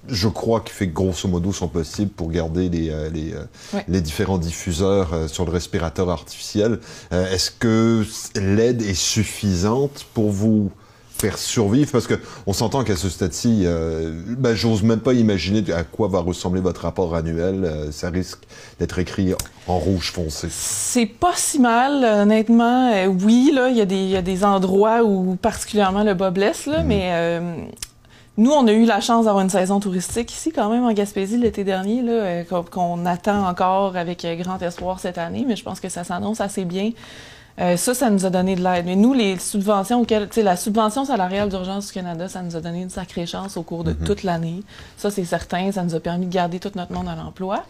je 0.09 0.29
crois 0.29 0.61
qu'il 0.61 0.73
fait 0.73 0.87
grosso 0.87 1.29
modo 1.29 1.53
son 1.53 1.69
possible 1.69 2.11
pour 2.11 2.31
garder 2.31 2.71
les, 2.71 2.89
euh, 2.91 3.11
les, 3.11 3.35
euh, 3.35 4.01
différents 4.01 4.39
diffuseurs 4.39 5.11
sur 5.29 5.45
le 5.45 5.51
respirateur 5.53 6.09
artificiel. 6.09 6.79
Est-ce 7.11 7.51
que 7.51 8.05
l'aide 8.37 8.81
est 8.83 8.95
suffisante 8.95 10.07
pour 10.15 10.31
vous 10.31 10.71
faire 11.21 11.37
survivre 11.39 11.91
parce 11.91 12.07
que 12.07 12.15
on 12.47 12.53
s'entend 12.53 12.85
qu'à 12.85 12.97
ce 12.97 13.09
stade-ci, 13.09 13.63
euh, 13.65 14.13
ben, 14.39 14.55
j'ose 14.55 14.83
même 14.83 15.01
pas 15.01 15.13
imaginer 15.15 15.65
à 15.73 15.83
quoi 15.83 16.09
va 16.09 16.21
ressembler 16.21 16.61
votre 16.61 16.83
rapport 16.83 17.15
annuel. 17.15 17.65
Euh, 17.65 17.91
ça 17.91 18.09
risque 18.11 18.41
d'être 18.79 18.99
écrit 18.99 19.35
en 19.67 19.79
rouge 19.79 20.13
foncé. 20.13 20.47
C'est 20.51 21.07
pas 21.07 21.33
si 21.35 21.59
mal, 21.59 22.05
honnêtement. 22.05 22.93
Euh, 22.93 23.07
oui, 23.07 23.51
là, 23.53 23.69
il 23.69 23.77
y, 23.77 23.81
a 23.81 23.85
des- 23.85 23.97
il 23.97 24.11
y 24.11 24.17
a 24.17 24.23
des 24.23 24.45
endroits 24.45 25.03
où 25.03 25.37
particulièrement 25.37 26.05
le 26.05 26.15
bas 26.15 26.31
blesse, 26.31 26.67
là, 26.67 26.81
Mhm. 26.83 26.87
mais 26.87 27.09
euh, 27.13 27.41
nous, 28.37 28.53
on 28.53 28.67
a 28.69 28.73
eu 28.73 28.85
la 28.85 29.01
chance 29.01 29.25
d'avoir 29.25 29.43
une 29.43 29.51
saison 29.51 29.81
touristique 29.81 30.33
ici, 30.33 30.53
quand 30.53 30.71
même, 30.71 30.85
en 30.85 30.93
Gaspésie 30.93 31.37
l'été 31.37 31.65
dernier, 31.65 32.01
là, 32.03 32.45
qu'on, 32.45 32.63
qu'on 32.63 33.07
attend 33.07 33.45
encore 33.49 33.97
avec 33.97 34.25
grand 34.39 34.63
espoir 34.63 35.01
cette 35.01 35.19
année, 35.19 35.45
mais 35.49 35.57
je 35.57 35.65
pense 35.65 35.81
que 35.81 35.89
ça 35.89 36.05
s'annonce 36.05 36.41
assez 36.41 36.65
bien. 36.65 36.93
Euh, 37.61 37.77
ça, 37.77 37.93
ça 37.93 38.09
nous 38.11 38.25
a 38.25 38.31
donné 38.31 38.55
de 38.55 38.63
l'aide. 38.63 38.87
Mais 38.87 38.95
nous, 38.95 39.15
les 39.15 39.37
subventions 39.39 40.01
auxquelles, 40.01 40.29
tu 40.29 40.37
sais, 40.37 40.43
la 40.43 40.57
subvention 40.57 41.05
salariale 41.05 41.49
d'urgence 41.49 41.89
du 41.89 41.93
Canada, 41.93 42.29
ça 42.29 42.43
nous 42.43 42.55
a 42.55 42.61
donné 42.61 42.83
une 42.83 42.91
sacrée 42.91 43.27
chance 43.27 43.57
au 43.57 43.63
cours 43.63 43.83
de 43.85 43.91
Mhm. 43.93 44.07
toute 44.07 44.23
l'année. 44.23 44.63
Ça, 44.97 45.11
c'est 45.11 45.25
certain. 45.25 45.73
Ça 45.73 45.83
nous 45.83 45.95
a 45.95 46.01
permis 46.01 46.27
de 46.27 46.33
garder 46.33 46.61
tout 46.61 46.71
notre 46.77 46.93
monde 46.93 47.09
à 47.09 47.17
l'emploi. 47.17 47.65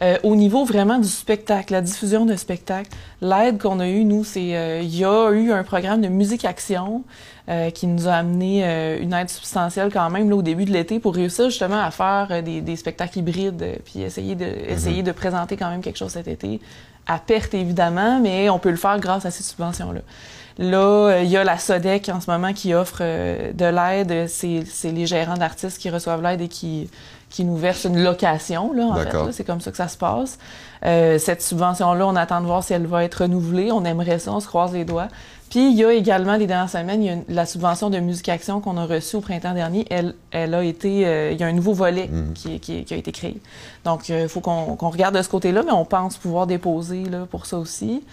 Euh, 0.00 0.16
au 0.22 0.36
niveau 0.36 0.64
vraiment 0.64 0.98
du 0.98 1.08
spectacle, 1.08 1.72
la 1.72 1.80
diffusion 1.80 2.24
de 2.24 2.36
spectacle, 2.36 2.88
l'aide 3.20 3.58
qu'on 3.60 3.80
a 3.80 3.88
eue, 3.88 4.04
nous, 4.04 4.22
c'est 4.22 4.56
euh, 4.56 4.80
il 4.80 4.96
y 4.96 5.04
a 5.04 5.30
eu 5.32 5.50
un 5.50 5.64
programme 5.64 6.00
de 6.02 6.06
musique 6.06 6.44
action 6.44 7.02
euh, 7.48 7.70
qui 7.70 7.88
nous 7.88 8.06
a 8.06 8.12
amené 8.12 8.64
euh, 8.64 9.00
une 9.00 9.12
aide 9.12 9.28
substantielle 9.28 9.90
quand 9.92 10.08
même 10.10 10.30
là, 10.30 10.36
au 10.36 10.42
début 10.42 10.66
de 10.66 10.72
l'été 10.72 11.00
pour 11.00 11.16
réussir 11.16 11.46
justement 11.50 11.82
à 11.82 11.90
faire 11.90 12.28
euh, 12.30 12.42
des, 12.42 12.60
des 12.60 12.76
spectacles 12.76 13.18
hybrides 13.18 13.80
puis 13.84 14.02
essayer 14.02 14.36
de 14.36 14.44
essayer 14.68 15.02
de 15.02 15.10
présenter 15.10 15.56
quand 15.56 15.68
même 15.70 15.80
quelque 15.80 15.98
chose 15.98 16.12
cet 16.12 16.28
été 16.28 16.60
à 17.08 17.18
perte 17.18 17.54
évidemment, 17.54 18.20
mais 18.20 18.48
on 18.50 18.58
peut 18.58 18.70
le 18.70 18.76
faire 18.76 19.00
grâce 19.00 19.26
à 19.26 19.30
ces 19.30 19.42
subventions 19.42 19.92
là. 19.92 20.00
Euh, 20.60 21.20
il 21.22 21.30
y 21.30 21.36
a 21.36 21.44
la 21.44 21.58
SODEC 21.58 22.08
en 22.08 22.20
ce 22.20 22.30
moment 22.30 22.52
qui 22.52 22.74
offre 22.74 22.98
euh, 23.00 23.52
de 23.52 23.64
l'aide. 23.64 24.28
C'est 24.28 24.90
les 24.90 25.06
gérants 25.06 25.36
d'artistes 25.36 25.78
qui 25.78 25.90
reçoivent 25.90 26.22
l'aide 26.22 26.40
et 26.40 26.48
qui, 26.48 26.90
qui 27.30 27.44
nous 27.44 27.56
versent 27.56 27.84
une 27.84 28.02
location. 28.02 28.72
Là, 28.72 28.84
en 28.86 28.94
fait. 29.26 29.32
C'est 29.32 29.44
comme 29.44 29.60
ça 29.60 29.70
que 29.70 29.76
ça 29.76 29.88
se 29.88 29.96
passe. 29.98 30.38
Euh, 30.84 31.18
cette 31.18 31.42
subvention-là, 31.42 32.06
on 32.06 32.16
attend 32.16 32.40
de 32.40 32.46
voir 32.46 32.62
si 32.64 32.72
elle 32.72 32.86
va 32.86 33.04
être 33.04 33.22
renouvelée. 33.22 33.70
On 33.72 33.84
aimerait 33.84 34.18
ça, 34.18 34.32
on 34.32 34.40
se 34.40 34.46
croise 34.46 34.72
les 34.72 34.84
doigts. 34.84 35.08
Puis 35.50 35.70
il 35.70 35.76
y 35.78 35.84
a 35.84 35.92
également, 35.92 36.36
les 36.36 36.46
dernières 36.46 36.68
semaines, 36.68 37.02
il 37.02 37.06
y 37.06 37.08
a 37.10 37.14
une- 37.14 37.24
la 37.28 37.46
subvention 37.46 37.88
de 37.90 37.98
Musique 38.00 38.28
Action 38.28 38.60
qu'on 38.60 38.76
a 38.76 38.84
reçue 38.84 39.16
au 39.16 39.20
printemps 39.22 39.54
dernier. 39.54 39.86
Elle, 39.90 40.14
elle 40.30 40.54
a 40.54 40.62
été, 40.62 41.06
euh, 41.06 41.32
il 41.32 41.40
y 41.40 41.42
a 41.42 41.46
un 41.46 41.52
nouveau 41.52 41.72
volet 41.72 42.08
Mhm. 42.08 42.32
qui, 42.34 42.60
qui- 42.60 42.84
qui 42.84 42.94
a 42.94 42.96
été 42.98 43.12
créé. 43.12 43.40
Donc, 43.84 44.08
il 44.10 44.28
faut 44.28 44.40
qu'on 44.40 44.76
regarde 44.90 45.16
de 45.16 45.22
ce 45.22 45.28
côté-là, 45.28 45.62
mais 45.64 45.72
on 45.72 45.86
pense 45.86 46.16
pouvoir 46.18 46.46
déposer 46.46 47.04
là, 47.04 47.26
pour 47.30 47.46
ça 47.46 47.58
aussi. 47.58 48.04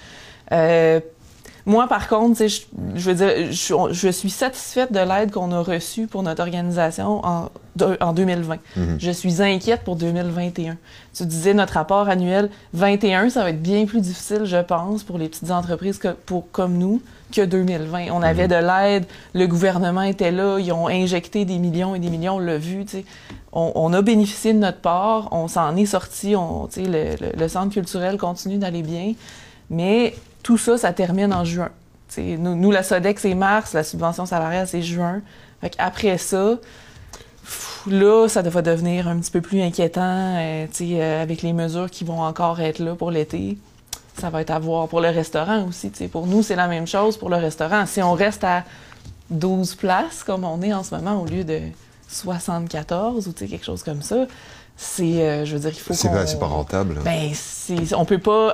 Moi, 1.67 1.87
par 1.87 2.07
contre, 2.07 2.45
je, 2.47 2.61
je 2.95 3.11
veux 3.11 3.15
dire, 3.15 3.51
je, 3.91 4.09
suis 4.11 4.29
satisfaite 4.29 4.91
de 4.93 4.99
l'aide 4.99 5.31
qu'on 5.31 5.51
a 5.51 5.61
reçue 5.61 6.05
pour 6.05 6.21
notre 6.21 6.41
organisation 6.43 7.25
en, 7.25 7.49
de- 7.75 7.97
en 8.01 8.13
2020. 8.13 8.57
Mhm. 8.77 8.97
Je 8.99 9.09
suis 9.11 9.41
inquiète 9.41 9.81
pour 9.83 9.95
2021. 9.95 10.77
Tu 11.15 11.25
disais 11.25 11.55
notre 11.55 11.73
rapport 11.73 12.07
annuel 12.07 12.51
21, 12.73 13.29
ça 13.31 13.41
va 13.43 13.49
être 13.49 13.63
bien 13.63 13.85
plus 13.85 13.99
difficile, 14.01 14.41
je 14.45 14.57
pense, 14.61 15.03
pour 15.03 15.17
les 15.17 15.27
petites 15.27 15.49
entreprises 15.49 15.97
que, 15.97 16.09
pour, 16.09 16.51
comme 16.51 16.77
nous 16.77 17.01
que 17.33 17.41
2020. 17.43 18.09
On 18.11 18.21
avait 18.21 18.43
Mhm. 18.47 18.49
de 18.49 18.55
l'aide, 18.67 19.05
le 19.33 19.47
gouvernement 19.47 20.03
était 20.03 20.31
là, 20.31 20.59
ils 20.59 20.71
ont 20.71 20.87
injecté 20.87 21.45
des 21.45 21.57
millions 21.57 21.95
et 21.95 21.99
des 21.99 22.09
millions, 22.11 22.35
on 22.35 22.39
l'a 22.39 22.57
vu. 22.59 22.85
On, 23.53 23.71
on 23.73 23.91
a 23.93 24.01
bénéficié 24.03 24.53
de 24.53 24.59
notre 24.59 24.79
part, 24.81 25.29
on 25.31 25.47
s'en 25.47 25.75
est 25.77 25.85
sorti, 25.87 26.35
le 26.77 27.47
centre 27.47 27.73
culturel 27.73 28.17
continue 28.17 28.57
d'aller 28.57 28.83
bien, 28.83 29.13
mais 29.69 30.15
tout 30.43 30.57
ça, 30.57 30.77
ça 30.77 30.93
termine 30.93 31.33
en 31.33 31.43
juin. 31.43 31.69
Nous, 32.17 32.55
nous, 32.55 32.71
la 32.71 32.83
SODEC, 32.83 33.19
c'est 33.19 33.33
mars, 33.33 33.73
la 33.73 33.83
subvention 33.83 34.25
salariale, 34.25 34.67
c'est 34.67 34.81
juin. 34.81 35.21
Fait 35.61 35.73
après 35.77 36.17
ça, 36.17 36.57
là, 37.87 38.27
ça 38.27 38.41
va 38.41 38.61
devenir 38.61 39.07
un 39.07 39.19
petit 39.19 39.31
peu 39.31 39.41
plus 39.41 39.61
inquiétant, 39.61 40.35
euh, 40.37 40.67
euh, 40.81 41.23
avec 41.23 41.41
les 41.41 41.53
mesures 41.53 41.89
qui 41.89 42.03
vont 42.03 42.21
encore 42.21 42.59
être 42.61 42.79
là 42.79 42.95
pour 42.95 43.11
l'été. 43.11 43.57
Ça 44.17 44.29
va 44.29 44.41
être 44.41 44.51
à 44.51 44.59
voir 44.59 44.87
pour 44.87 45.01
le 45.01 45.09
restaurant 45.09 45.67
aussi. 45.67 45.89
Pour 46.11 46.27
nous, 46.27 46.41
c'est 46.41 46.55
la 46.55 46.67
même 46.67 46.87
chose 46.87 47.17
pour 47.17 47.29
le 47.29 47.35
restaurant. 47.35 47.85
Si 47.85 48.01
on 48.01 48.13
reste 48.13 48.43
à 48.43 48.63
12 49.29 49.75
places, 49.75 50.23
comme 50.23 50.45
on 50.45 50.61
est 50.61 50.73
en 50.73 50.83
ce 50.83 50.95
moment, 50.95 51.21
au 51.21 51.25
lieu 51.25 51.43
de 51.43 51.59
74 52.07 53.27
ou 53.27 53.33
quelque 53.33 53.65
chose 53.65 53.83
comme 53.83 54.01
ça, 54.01 54.25
c'est, 54.77 55.03
euh, 55.03 55.45
je 55.45 55.53
veux 55.53 55.59
dire, 55.59 55.71
il 55.71 55.79
faut 55.79 55.93
C'est 55.93 56.09
pas, 56.09 56.25
pas 56.39 56.45
rentable. 56.45 56.99
Ben, 57.03 57.31
on 57.97 58.05
peut 58.05 58.19
pas 58.19 58.53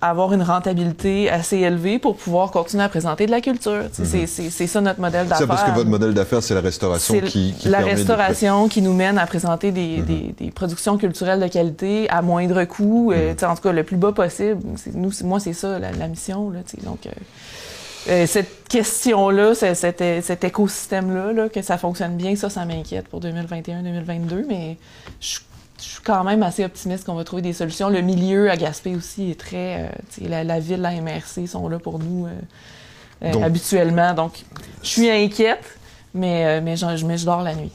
avoir 0.00 0.32
une 0.32 0.42
rentabilité 0.42 1.28
assez 1.28 1.58
élevée 1.58 1.98
pour 1.98 2.16
pouvoir 2.16 2.50
continuer 2.50 2.84
à 2.84 2.88
présenter 2.88 3.26
de 3.26 3.30
la 3.30 3.40
culture. 3.40 3.84
Mhm. 3.98 4.26
C'est 4.26 4.66
ça 4.66 4.80
notre 4.80 5.00
modèle 5.00 5.26
d'affaires. 5.26 5.38
C'est 5.38 5.46
parce 5.46 5.64
que 5.64 5.70
votre 5.70 5.88
modèle 5.88 6.14
d'affaires, 6.14 6.42
c'est 6.42 6.54
la 6.54 6.60
restauration 6.60 7.20
qui, 7.20 7.54
qui 7.58 7.68
La 7.68 7.80
restauration 7.80 8.68
qui 8.68 8.82
nous 8.82 8.94
mène 8.94 9.18
à 9.18 9.26
présenter 9.26 9.72
des, 9.72 9.98
mhm. 9.98 10.04
des, 10.04 10.34
des, 10.38 10.50
productions 10.50 10.98
culturelles 10.98 11.40
de 11.40 11.48
qualité 11.48 12.08
à 12.10 12.22
moindre 12.22 12.64
coût, 12.64 13.12
euh, 13.12 13.34
mhm. 13.34 13.50
en 13.50 13.54
tout 13.56 13.62
cas 13.62 13.72
le 13.72 13.82
plus 13.82 13.96
bas 13.96 14.12
possible. 14.12 14.60
Nous, 14.94 15.10
moi, 15.24 15.40
c'est 15.40 15.52
ça 15.52 15.78
la, 15.78 15.90
la, 15.90 16.08
mission. 16.08 16.50
Là, 16.50 16.60
donc, 16.84 17.06
euh, 17.06 17.10
euh, 18.08 18.26
cette 18.26 18.68
question-là, 18.68 19.54
cet, 19.54 20.02
cet 20.22 20.44
écosystème-là, 20.44 21.32
là, 21.32 21.48
que 21.48 21.60
ça 21.62 21.76
fonctionne 21.76 22.16
bien, 22.16 22.36
ça, 22.36 22.48
ça 22.48 22.64
m'inquiète 22.64 23.08
pour 23.08 23.20
2021-2022, 23.20 24.44
mais 24.48 24.76
je 25.20 25.38
je 25.80 25.84
suis 25.84 26.02
quand 26.02 26.24
même 26.24 26.42
assez 26.42 26.64
optimiste 26.64 27.04
qu'on 27.04 27.14
va 27.14 27.24
trouver 27.24 27.42
des 27.42 27.52
solutions. 27.52 27.88
Le 27.88 28.00
milieu 28.00 28.50
à 28.50 28.56
Gaspé 28.56 28.96
aussi 28.96 29.30
est 29.30 29.38
très. 29.38 29.84
Euh, 29.84 30.28
la, 30.28 30.44
la, 30.44 30.60
ville, 30.60 30.80
la 30.80 30.92
MRC 30.92 31.46
sont 31.46 31.68
là 31.68 31.78
pour 31.78 31.98
nous 31.98 32.26
euh, 32.26 32.30
euh, 33.24 33.42
habituellement. 33.42 34.14
Donc, 34.14 34.44
je 34.82 34.88
suis 34.88 35.10
inquiète, 35.10 35.78
mais, 36.14 36.60
mais, 36.60 36.76
je, 36.76 37.04
mais 37.04 37.18
je 37.18 37.24
dors 37.24 37.42
la 37.42 37.54
nuit. 37.54 37.70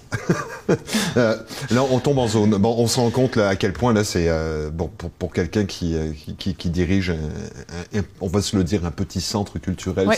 euh, 1.18 1.38
là, 1.72 1.84
on 1.90 2.00
tombe 2.00 2.18
en 2.20 2.28
zone. 2.28 2.52
Bon, 2.58 2.76
on 2.78 2.88
se 2.88 3.00
rend 3.00 3.10
compte 3.10 3.36
là, 3.36 3.50
à 3.50 3.56
quel 3.56 3.74
point 3.74 3.94
là, 3.94 4.04
c'est 4.04 4.28
euh, 4.28 4.70
bon 4.70 4.90
pour, 4.98 5.10
pour 5.12 5.34
quelqu'un 5.34 5.66
qui, 5.66 5.96
qui, 6.38 6.56
qui, 6.56 6.70
dirige, 6.70 7.12
un, 7.12 8.02
on 8.22 8.28
va 8.28 8.42
se 8.42 8.56
le 8.56 8.64
dire, 8.64 8.86
un 8.86 8.92
petit 8.92 9.22
centre 9.22 9.60
culturel. 9.60 10.10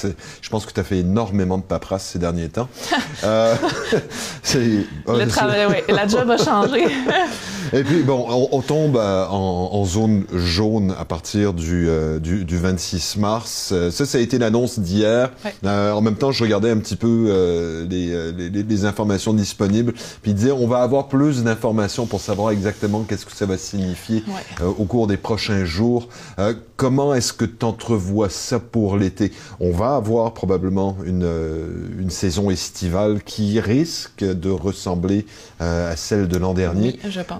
Je 0.42 0.50
pense 0.50 0.66
que 0.66 0.74
tu 0.74 0.80
as 0.80 0.84
fait 0.84 1.00
énormément 1.00 1.58
de 1.58 1.64
paperasse 1.64 2.06
ces 2.06 2.20
derniers 2.20 2.50
temps. 2.50 2.70
euh, 3.24 3.56
le 4.56 5.26
travail, 5.26 5.66
oui, 5.70 5.94
la 5.94 6.08
job 6.08 6.30
a 6.30 6.38
changé. 6.38 6.86
Et 7.74 7.84
puis 7.84 8.04
bon, 8.04 8.26
on, 8.30 8.50
on 8.52 8.62
tombe 8.62 8.98
en, 8.98 9.70
en, 9.72 9.86
zone 9.86 10.26
jaune 10.34 10.94
à 10.98 11.06
partir 11.06 11.54
du, 11.54 11.88
du, 12.22 12.46
du 12.46 12.58
26 12.58 13.18
mars. 13.18 13.74
Ça, 13.92 14.06
ça 14.06 14.18
a 14.18 14.22
été 14.22 14.38
l'annonce 14.40 14.80
d'hier. 14.80 15.32
en 15.64 16.02
même 16.02 16.16
temps, 16.16 16.32
je 16.32 16.44
regardais 16.44 16.72
un 16.72 16.78
petit 16.78 16.96
peu 16.96 17.86
les 17.90 18.06
euh, 18.16 18.32
les, 18.38 18.86
informations 18.86 19.34
disponibles. 19.34 19.94
Puis 20.22 20.34
disait, 20.34 20.52
on 20.52 20.68
va 20.68 20.80
avoir 20.80 21.08
plus 21.08 21.44
d'informations 21.44 22.06
pour 22.06 22.22
savoir 22.22 22.52
exactement 22.52 23.04
qu'est-ce 23.04 23.26
que 23.26 23.32
ça 23.32 23.46
va 23.46 23.58
signifier 23.58 24.24
euh, 24.62 24.66
au 24.66 24.86
cours 24.86 25.08
des 25.08 25.18
prochains 25.18 25.66
jours. 25.66 26.10
Euh, 26.40 26.54
comment 26.76 27.14
est-ce 27.14 27.34
que 27.34 27.46
tu 27.46 27.66
entrevois 27.66 28.30
ça 28.30 28.60
pour 28.60 28.98
l'été? 28.98 29.32
On 29.60 29.72
va 29.72 29.96
avoir 29.96 30.34
probablement 30.34 30.98
une, 31.06 31.30
une 32.00 32.10
saison 32.10 32.50
estivale 32.50 33.22
qui 33.24 33.60
risque 33.60 34.24
de 34.24 34.50
ressembler 34.50 35.26
à 35.60 35.96
celle 35.96 36.28
de 36.28 36.38
l'an 36.38 36.54
dernier. 36.54 37.00
Oui, 37.04 37.12
je 37.12 37.22
pense. 37.22 37.40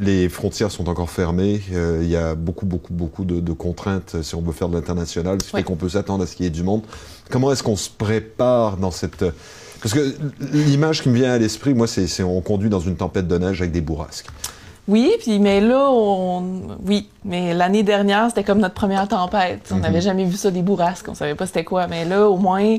Les 0.00 0.28
frontières 0.28 0.70
sont 0.70 0.88
encore 0.88 1.10
fermées. 1.10 1.60
il 1.70 2.08
y 2.08 2.16
a 2.16 2.34
beaucoup, 2.34 2.66
beaucoup, 2.66 2.92
beaucoup 2.92 3.24
de, 3.24 3.40
de 3.40 3.52
contraintes 3.52 4.16
si 4.22 4.34
on 4.34 4.40
veut 4.40 4.52
faire 4.52 4.68
de 4.68 4.74
l'international, 4.74 5.40
ce 5.40 5.46
qui 5.46 5.56
fait 5.56 5.62
qu'on 5.62 5.76
peut 5.76 5.88
s'attendre 5.88 6.24
à 6.24 6.26
ce 6.26 6.36
qu'il 6.36 6.44
y 6.44 6.46
ait 6.46 6.50
du 6.50 6.62
monde. 6.62 6.82
Comment 7.30 7.52
est-ce 7.52 7.62
qu'on 7.62 7.76
se 7.76 7.90
prépare 7.90 8.76
dans 8.76 8.90
cette... 8.90 9.24
Parce 9.80 9.94
que 9.94 10.14
l'image 10.52 11.02
qui 11.02 11.10
me 11.10 11.14
vient 11.14 11.32
à 11.32 11.38
l'esprit, 11.38 11.74
moi, 11.74 11.86
c'est 11.86 12.22
on 12.22 12.40
conduit 12.40 12.70
dans 12.70 12.80
une 12.80 12.96
tempête 12.96 13.28
de 13.28 13.38
neige 13.38 13.60
avec 13.60 13.72
des 13.72 13.82
bourrasques. 13.82 14.28
Oui, 14.86 15.12
puis 15.18 15.38
mais 15.38 15.60
là, 15.60 15.88
on... 15.90 16.78
oui, 16.84 17.08
mais 17.24 17.54
l'année 17.54 17.82
dernière, 17.82 18.28
c'était 18.28 18.44
comme 18.44 18.58
notre 18.58 18.74
première 18.74 19.08
tempête. 19.08 19.70
On 19.72 19.76
n'avait 19.76 19.98
mhm. 19.98 20.02
jamais 20.02 20.24
vu 20.24 20.36
ça 20.36 20.50
des 20.50 20.62
bourrasques, 20.62 21.08
on 21.08 21.14
savait 21.14 21.34
pas 21.34 21.46
c'était 21.46 21.64
quoi. 21.64 21.86
Mais 21.86 22.04
là, 22.04 22.28
au 22.28 22.36
moins, 22.36 22.76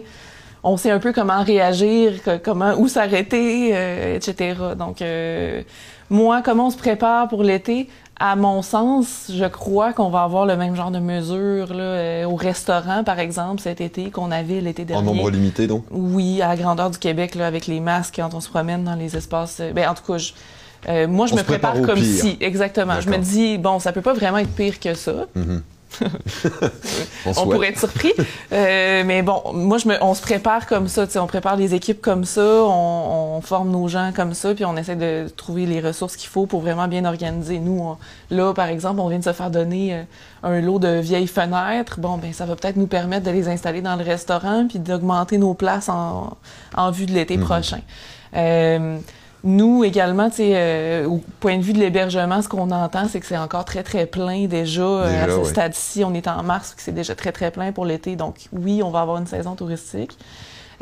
on 0.63 0.77
sait 0.77 0.91
un 0.91 1.00
peu 1.00 1.13
comment 1.13 1.44
réagir, 1.44 2.13
comment 2.44 2.75
où 2.77 2.88
s'arrêter, 2.88 3.72
euh, 3.74 4.15
etc. 4.15 4.55
Donc, 4.77 5.01
euh, 5.01 5.63
moi, 6.10 6.42
comment 6.44 6.68
on 6.68 6.70
se 6.70 6.78
prépare 6.78 7.28
pour 7.28 7.44
l'été? 7.44 7.90
À 8.18 8.38
mon 8.38 8.62
sens, 8.62 9.30
je 9.34 9.44
crois 9.44 9.92
qu'on 9.92 10.10
va 10.10 10.24
avoir 10.24 10.46
le 10.46 10.56
même 10.56 10.74
genre 10.74 10.92
de 10.92 11.00
mesures 11.00 11.74
là, 11.74 11.84
euh, 11.84 12.26
au 12.26 12.36
restaurant, 12.36 13.04
par 13.04 13.20
exemple, 13.20 13.62
cet 13.62 13.82
été 13.82 14.10
qu'on 14.10 14.32
avait 14.32 14.62
l'été 14.62 14.86
dernier. 14.86 15.10
En 15.10 15.14
nombre 15.14 15.30
limité, 15.30 15.68
donc? 15.68 15.84
Oui, 15.92 16.42
à 16.42 16.48
la 16.48 16.56
grandeur 16.56 16.90
du 16.90 16.98
Québec, 16.98 17.36
là, 17.36 17.46
avec 17.46 17.68
les 17.68 17.82
masques 17.82 18.14
quand 18.16 18.34
on 18.34 18.40
se 18.40 18.48
promène 18.48 18.86
dans 18.86 18.96
les 18.96 19.18
espaces. 19.18 19.58
Euh, 19.60 19.74
ben, 19.74 19.90
en 19.90 19.94
tout 19.94 20.04
cas, 20.10 20.18
je, 20.18 20.32
euh, 20.88 21.08
moi, 21.08 21.28
je 21.28 21.36
me 21.36 21.44
prépare, 21.44 21.82
comme 21.82 22.00
si. 22.00 22.38
Exactement. 22.40 23.02
Je 23.02 23.10
me 23.10 23.18
dis, 23.18 23.58
bon, 23.58 23.80
ça 23.80 23.92
peut 23.92 24.02
pas 24.02 24.14
vraiment 24.14 24.38
être 24.38 24.56
pire 24.56 24.80
que 24.80 24.94
ça. 24.94 25.26
Mm-hmm. 25.36 25.62
on, 27.25 27.48
pourrait 27.48 27.70
être 27.70 27.80
surpris. 27.80 28.14
Euh, 28.52 29.04
mais 29.06 29.22
bon, 29.22 29.42
moi, 29.54 29.78
je 29.78 29.88
me, 29.88 30.04
on 30.04 30.14
se 30.14 30.22
prépare 30.22 30.66
comme 30.68 30.88
ça. 30.88 31.06
On 31.16 31.28
prépare 31.28 31.56
les 31.56 31.74
équipes 31.74 32.02
comme 32.02 32.25
ça, 32.25 32.42
on, 32.42 33.38
on, 33.38 33.42
forme 33.42 33.72
nos 33.72 33.88
gens 33.88 34.12
comme 34.16 34.34
ça, 34.34 34.54
puis 34.54 34.66
on 34.66 34.75
essaie 34.78 34.96
de 34.96 35.28
trouver 35.36 35.66
les 35.66 35.80
ressources 35.80 36.16
qu'il 36.16 36.30
faut 36.30 36.46
pour 36.46 36.62
vraiment 36.62 36.88
bien 36.88 37.06
organiser. 37.06 37.60
Nous, 37.60 37.96
là, 38.30 38.54
par 38.54 38.68
exemple, 38.68 39.00
on 39.00 39.08
vient 39.08 39.20
de 39.20 39.24
se 39.24 39.34
faire 39.34 39.52
donner 39.52 39.94
euh, 39.96 40.04
un 40.44 40.62
lot 40.62 40.80
de 40.80 41.00
vieilles 41.00 41.28
fenêtres. 41.28 42.00
Bon, 42.00 42.18
ben 42.18 42.34
ça 42.34 42.46
va 42.46 42.56
peut-être 42.56 42.78
nous 42.78 42.88
permettre 42.88 43.25
de 43.25 43.32
les 43.32 43.48
installer 43.48 43.82
dans 43.82 43.96
le 43.96 44.04
restaurant, 44.04 44.66
puis 44.68 44.80
d'augmenter 44.80 45.38
nos 45.38 45.54
places 45.54 45.90
en, 45.90 46.38
en 46.75 46.92
vue 46.92 47.06
de 47.06 47.14
l'été 47.14 47.38
mm-hmm. 47.38 47.42
prochain. 47.42 47.80
Euh, 48.36 48.98
nous 49.46 49.84
également, 49.84 50.30
tu 50.30 50.38
sais, 50.38 50.54
euh, 50.56 51.08
au 51.08 51.22
point 51.40 51.58
de 51.58 51.62
vue 51.62 51.74
de 51.74 51.80
l'hébergement, 51.80 52.42
ce 52.42 52.50
qu'on 52.50 52.72
entend, 52.72 53.08
c'est 53.08 53.20
que 53.20 53.28
c'est 53.28 53.38
encore 53.38 53.64
très 53.64 53.84
très 53.84 54.08
plein 54.08 54.48
déjà, 54.48 54.82
euh, 54.82 55.24
à 55.24 55.30
ce 55.30 55.50
stade-ci. 55.50 56.04
On 56.04 56.14
est 56.14 56.28
en 56.28 56.42
mars, 56.44 56.74
c'est 56.78 56.94
déjà 56.94 57.14
très 57.16 57.32
très 57.32 57.52
plein 57.52 57.72
pour 57.72 57.86
l'été. 57.86 58.16
Donc 58.16 58.36
oui, 58.52 58.82
on 58.84 58.90
va 58.90 59.02
avoir 59.02 59.18
une 59.18 59.28
saison 59.28 59.56
touristique. 59.56 60.18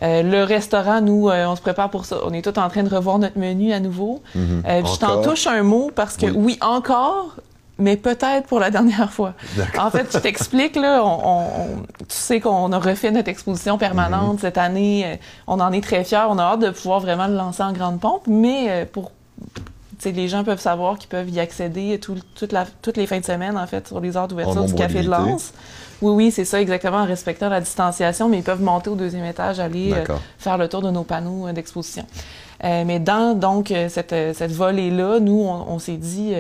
Euh, 0.02 0.24
le 0.24 0.44
restaurant, 0.44 1.02
nous, 1.02 1.30
on 1.30 1.56
se 1.56 1.62
prépare 1.62 1.90
pour 1.90 2.06
ça. 2.06 2.20
On 2.26 2.34
est 2.34 2.42
tout 2.42 2.58
en 2.58 2.70
train 2.70 2.84
de 2.84 2.94
revoir 2.94 3.20
notre 3.20 3.38
menu 3.38 3.74
à 3.74 3.80
nouveau. 3.80 4.22
Mm-hmm. 4.36 4.94
je 4.94 5.00
t'en 5.00 5.22
touche 5.22 5.46
un 5.46 5.64
mot 5.64 5.92
parce 5.94 6.16
que 6.16 6.26
oui 6.26 6.58
encore, 6.62 7.36
mais 7.78 7.98
peut-être 7.98 8.48
pour 8.48 8.60
la 8.60 8.72
dernière 8.78 9.12
fois. 9.12 9.34
En 9.78 9.90
fait, 9.90 10.08
je 10.12 10.18
t'explique, 10.18 10.76
là, 10.76 11.04
on, 11.04 11.84
tu 12.00 12.16
sais 12.16 12.40
qu'on 12.40 12.72
a 12.72 12.80
refait 12.80 13.12
notre 13.12 13.30
exposition 13.30 13.78
permanente 13.78 14.34
mhm. 14.34 14.40
cette 14.40 14.58
année. 14.58 15.04
Euh, 15.06 15.16
on 15.48 15.60
en 15.60 15.72
est 15.72 15.82
très 15.82 16.04
fiers. 16.04 16.26
On 16.30 16.38
a 16.38 16.44
hâte 16.44 16.60
de 16.62 16.70
pouvoir 16.70 17.00
vraiment 17.00 17.28
le 17.28 17.36
lancer 17.36 17.64
en 17.64 17.74
grande 17.74 18.00
pompe, 18.00 18.24
mais 18.28 18.70
euh, 18.70 18.86
pour 18.92 19.12
les 20.06 20.28
gens 20.28 20.44
peuvent 20.44 20.60
savoir 20.60 20.98
qu'ils 20.98 21.10
peuvent 21.10 21.30
y 21.30 21.40
accéder 21.40 22.00
toute 22.00 22.52
la, 22.52 22.66
toutes 22.82 22.98
les 22.98 23.08
fins 23.08 23.20
de 23.20 23.26
semaine, 23.26 23.58
en 23.58 23.68
fait, 23.68 23.88
sur 23.88 24.00
les 24.00 24.18
heures 24.18 24.28
d'ouverture 24.28 24.66
du 24.66 24.74
Café 24.74 25.02
de 25.02 25.10
Lens. 25.10 25.54
Oui, 26.02 26.14
oui, 26.14 26.32
c'est 26.32 26.44
ça, 26.44 26.60
exactement, 26.60 26.98
en 26.98 27.06
respectant 27.06 27.48
la 27.48 27.62
distanciation, 27.62 28.28
mais 28.28 28.40
ils 28.40 28.44
peuvent 28.44 28.62
monter 28.62 28.90
au 28.90 28.96
deuxième 28.96 29.24
étage, 29.24 29.60
aller 29.62 29.94
euh, 29.94 30.04
faire 30.38 30.58
le 30.58 30.68
tour 30.68 30.82
de 30.82 30.92
nos 30.92 31.04
panneaux 31.04 31.50
d'exposition. 31.54 32.06
Euh, 32.64 32.84
mais 32.86 33.00
dans 33.00 33.38
donc 33.38 33.72
euh, 33.72 33.90
cette, 33.90 34.14
euh, 34.14 34.34
cette 34.34 34.54
volée-là, 34.54 35.20
nous, 35.20 35.44
on, 35.44 35.80
s'est 35.80 35.98
dit, 35.98 36.34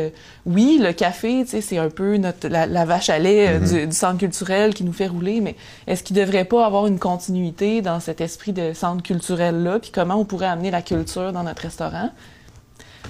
oui, 0.45 0.79
le 0.81 0.93
café, 0.93 1.45
c'est 1.45 1.77
un 1.77 1.89
peu 1.89 2.17
notre, 2.17 2.47
la, 2.47 2.85
vache 2.85 3.09
à 3.09 3.19
lait 3.19 3.59
mm-hmm. 3.59 3.87
du, 3.87 3.95
centre 3.95 4.19
culturel 4.19 4.73
qui 4.73 4.83
nous 4.83 4.93
fait 4.93 5.07
rouler, 5.07 5.41
mais 5.41 5.55
est-ce 5.87 6.03
qu'il 6.03 6.15
ne 6.15 6.21
devrait 6.21 6.45
pas 6.45 6.65
avoir 6.65 6.87
une 6.87 6.99
continuité 6.99 7.81
dans 7.81 7.99
cet 7.99 8.21
esprit 8.21 8.53
de 8.53 8.73
centre 8.73 9.03
culturel-là, 9.03 9.79
puis 9.79 9.91
comment 9.91 10.15
on 10.15 10.25
pourrait 10.25 10.47
amener 10.47 10.71
la 10.71 10.81
culture 10.81 11.33
dans 11.33 11.43
notre 11.43 11.61
restaurant? 11.61 12.09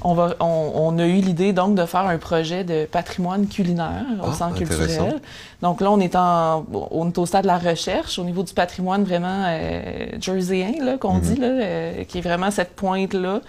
On, 0.01 0.13
va, 0.13 0.35
on, 0.39 0.97
a 0.97 1.05
eu 1.05 1.21
l'idée 1.21 1.53
donc 1.53 1.75
de 1.75 1.85
faire 1.85 2.01
un 2.01 2.17
projet 2.17 2.63
de 2.63 2.85
patrimoine 2.85 3.47
culinaire 3.47 4.05
au 4.21 4.29
ah, 4.31 4.33
centre 4.33 4.55
culturel. 4.55 5.21
Donc 5.61 5.81
là, 5.81 5.91
on 5.91 5.99
est, 5.99 6.15
en, 6.15 6.65
on 6.91 7.07
est 7.07 7.17
au 7.17 7.25
stade 7.25 7.43
de 7.43 7.47
la 7.47 7.57
recherche 7.57 8.19
au 8.19 8.23
niveau 8.23 8.43
du 8.43 8.53
patrimoine 8.53 9.03
vraiment 9.03 9.45
euh, 9.45 10.07
jerseyien, 10.19 10.73
là, 10.83 10.97
qu'on 10.97 11.15
mhm. 11.15 11.21
dit, 11.21 11.35
là, 11.35 11.47
euh, 11.47 12.03
qui 12.03 12.17
est 12.17 12.21
vraiment 12.21 12.51
cette 12.51 12.75
pointe-là. 12.75 13.41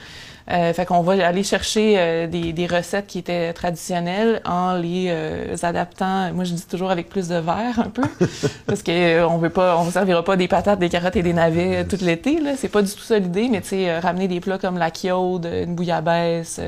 Euh, 0.51 0.75
fait 0.75 0.85
qu'on 0.85 1.01
va 1.01 1.27
aller 1.27 1.43
chercher 1.43 1.95
euh, 1.97 2.27
des, 2.27 2.53
des, 2.53 2.67
recettes 2.67 3.07
qui 3.07 3.19
étaient 3.19 3.55
traditionnelles 3.55 4.43
en 4.45 4.75
les 4.75 5.07
euh, 5.09 5.57
adaptant. 5.63 6.31
Moi, 6.35 6.45
je 6.45 6.53
dis 6.53 6.67
toujours 6.67 6.91
avec 6.91 7.09
plus 7.09 7.29
de 7.29 7.37
verre 7.37 7.79
un 7.79 7.89
peu, 7.89 8.03
parce 8.67 8.83
que 8.83 9.25
on 9.25 9.39
veut 9.39 9.49
pas, 9.49 9.79
on 9.79 9.87
ne 9.87 9.91
servira 9.91 10.23
pas 10.23 10.37
des 10.37 10.47
patates, 10.47 10.79
des 10.79 10.91
carottes 10.91 11.17
et 11.17 11.23
des 11.23 11.33
navets 11.33 11.87
tout 11.87 11.97
l'été. 12.03 12.41
Là, 12.41 12.53
c'est 12.59 12.69
pas 12.69 12.83
du 12.83 12.93
tout 12.93 13.01
ça 13.01 13.19
l'idée, 13.19 13.49
mais 13.49 13.63
tu 13.63 13.69
sais, 13.69 13.99
ramener 13.99 14.29
des 14.29 14.41
plats 14.41 14.59
comme 14.59 14.77
la 14.77 14.91
quiaude, 14.91 15.47
une 15.47 15.75
bouillabaisse. 15.75 16.61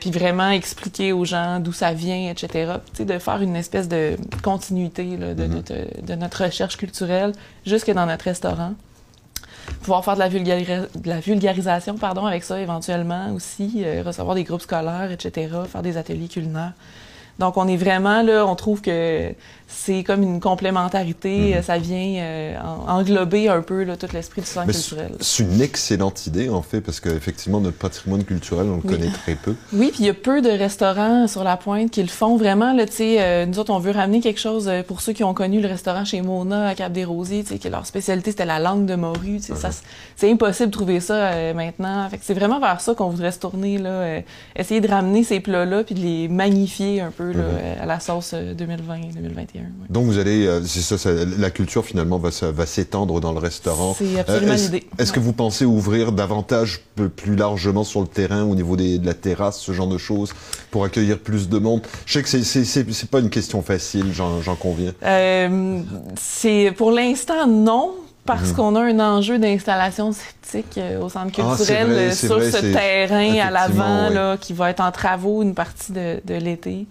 puis 0.00 0.10
vraiment 0.12 0.50
expliquer 0.50 1.12
aux 1.12 1.24
gens 1.24 1.58
d'où 1.58 1.72
ça 1.72 1.92
vient, 1.92 2.30
etc. 2.30 2.74
Tu 2.92 2.98
sais, 2.98 3.04
de 3.04 3.18
faire 3.18 3.42
une 3.42 3.56
espèce 3.56 3.88
de 3.88 4.16
continuité 4.44 5.16
là, 5.16 5.34
de, 5.34 5.44
mm-hmm. 5.44 6.04
de 6.06 6.14
notre 6.14 6.44
recherche 6.44 6.76
culturelle 6.76 7.32
jusque 7.64 7.90
dans 7.90 8.06
notre 8.06 8.26
restaurant 8.26 8.74
pouvoir 9.80 10.04
faire 10.04 10.14
de 10.14 11.08
la, 11.08 11.20
vulgarisation 11.20 11.96
pardon, 11.96 12.26
avec 12.26 12.44
ça 12.44 12.60
éventuellement 12.60 13.32
aussi, 13.34 13.82
euh, 13.84 14.02
recevoir 14.04 14.34
des 14.34 14.44
groupes 14.44 14.62
scolaires, 14.62 15.10
etc., 15.10 15.48
faire 15.70 15.82
des 15.82 15.96
ateliers 15.96 16.28
culinaires. 16.28 16.72
Donc, 17.38 17.56
on 17.56 17.68
est 17.68 17.76
vraiment 17.76 18.22
là, 18.22 18.46
on 18.46 18.54
trouve 18.54 18.80
que 18.80 19.32
c'est 19.68 20.04
comme 20.04 20.22
une 20.22 20.38
complémentarité, 20.40 21.56
Mhm. 21.56 21.62
ça 21.62 21.76
vient 21.78 22.14
euh, 22.22 22.54
en- 22.62 22.98
englober 22.98 23.48
un 23.48 23.62
peu 23.62 23.82
là, 23.82 23.96
tout 23.96 24.06
l'esprit 24.12 24.40
du 24.42 24.46
centre 24.46 24.68
Mais 24.68 24.72
culturel. 24.72 25.12
C'est 25.20 25.42
une 25.42 25.60
excellente 25.60 26.26
idée, 26.26 26.48
en 26.48 26.62
fait, 26.62 26.80
parce 26.80 27.00
qu'effectivement, 27.00 27.60
notre 27.60 27.76
patrimoine 27.76 28.22
culturel, 28.24 28.66
on 28.68 28.76
le 28.76 28.82
Oui. 28.84 28.94
connaît 28.96 29.10
très 29.10 29.34
peu. 29.34 29.54
Oui, 29.72 29.88
puis 29.92 30.04
il 30.04 30.06
y 30.06 30.08
a 30.08 30.14
peu 30.14 30.40
de 30.40 30.48
restaurants 30.50 31.26
sur 31.26 31.42
la 31.42 31.56
pointe 31.56 31.90
qui 31.90 32.00
le 32.02 32.08
font 32.08 32.36
vraiment. 32.36 32.72
Là, 32.72 32.86
tu 32.86 32.92
sais, 32.92 33.16
euh, 33.20 33.44
nous 33.44 33.58
autres, 33.58 33.72
on 33.72 33.80
veut 33.80 33.90
ramener 33.90 34.20
quelque 34.20 34.40
chose 34.40 34.68
euh, 34.68 34.82
pour 34.84 35.00
ceux 35.00 35.12
qui 35.12 35.24
ont 35.24 35.34
connu 35.34 35.60
le 35.60 35.68
restaurant 35.68 36.04
chez 36.04 36.22
Mona 36.22 36.68
à 36.68 36.74
Cap-des-Rosiers, 36.76 37.42
tu 37.42 37.54
sais, 37.54 37.58
que 37.58 37.68
leur 37.68 37.86
spécialité 37.86 38.30
c'était 38.30 38.46
la 38.46 38.60
langue 38.60 38.86
de 38.86 38.94
morue. 38.94 39.38
tu 39.38 39.40
sais, 39.52 39.56
ça, 39.56 39.68
Uh-huh. 39.70 39.82
c'est- 40.16 40.30
impossible 40.30 40.70
de 40.70 40.74
trouver 40.76 41.00
ça 41.00 41.14
euh, 41.14 41.54
maintenant. 41.54 42.08
Fait 42.08 42.20
c'est 42.22 42.34
vraiment 42.34 42.60
vers 42.60 42.80
ça 42.80 42.94
qu'on 42.94 43.08
voudrait 43.10 43.32
se 43.32 43.40
tourner 43.40 43.78
là, 43.78 43.90
euh, 43.90 44.20
essayer 44.54 44.80
de 44.80 44.88
ramener 44.88 45.24
ces 45.24 45.40
plats-là 45.40 45.82
puis 45.84 45.94
de 45.96 46.00
les 46.00 46.28
magnifier 46.28 47.00
un 47.00 47.10
peu 47.10 47.25
là, 47.32 47.38
Mhm. 47.38 47.44
euh, 47.60 47.82
à 47.82 47.86
la 47.86 48.00
sauce 48.00 48.34
2020-2021. 48.34 49.62
Donc, 49.90 50.04
vous 50.06 50.18
allez, 50.18 50.46
euh, 50.46 50.62
c'est 50.64 50.80
ça, 50.80 50.98
ça- 50.98 51.10
la 51.38 51.50
culture, 51.50 51.84
finalement, 51.84 52.18
va, 52.18 52.30
s'étendre 52.66 53.20
dans 53.20 53.32
le 53.32 53.38
restaurant. 53.38 53.94
C'est 53.98 54.18
absolument 54.18 54.52
Euh, 54.52 54.54
est-ce, 54.54 54.64
l'idée. 54.72 54.86
Est-ce 54.98 55.12
que 55.12 55.20
vous 55.20 55.32
pensez 55.32 55.64
ouvrir 55.64 56.12
davantage, 56.12 56.80
plus 57.16 57.36
largement 57.36 57.84
sur 57.84 58.00
le 58.00 58.06
terrain, 58.06 58.42
au 58.44 58.54
niveau 58.54 58.76
des- 58.76 58.98
de 58.98 59.06
la 59.06 59.14
terrasse, 59.14 59.58
ce 59.60 59.72
genre 59.72 59.88
de 59.88 59.98
choses, 59.98 60.32
pour 60.70 60.84
accueillir 60.84 61.18
plus 61.18 61.48
de 61.48 61.58
monde? 61.58 61.82
Je 62.06 62.20
sais 62.20 62.22
que 62.22 62.28
c'est, 62.44 63.10
pas 63.10 63.20
une 63.20 63.30
question 63.30 63.62
facile, 63.62 64.06
j'en, 64.12 64.40
j'en 64.42 64.56
conviens. 64.56 64.92
Euh, 65.02 65.80
c'est 66.18 66.72
pour 66.76 66.90
l'instant 66.90 67.46
non. 67.46 67.92
Parce 68.26 68.50
Mhm. 68.50 68.54
qu'on 68.56 68.74
a 68.76 68.80
un 68.82 68.98
enjeu 69.00 69.38
d'installation 69.38 70.12
sceptique 70.12 70.78
euh, 70.78 71.00
au 71.00 71.08
centre 71.08 71.32
Ah, 71.38 71.56
culturel 71.56 71.86
vrai, 71.86 71.96
euh, 72.08 72.12
sur 72.12 72.38
vrai, 72.38 72.50
ce 72.50 72.58
terrain 72.58 73.38
à 73.46 73.50
l'avant 73.50 74.08
oui. 74.08 74.14
là, 74.14 74.36
qui 74.36 74.52
va 74.52 74.70
être 74.70 74.80
en 74.80 74.90
travaux 74.92 75.42
une 75.42 75.54
partie 75.54 75.92
de, 75.92 76.20
de 76.24 76.34
l'été. 76.34 76.86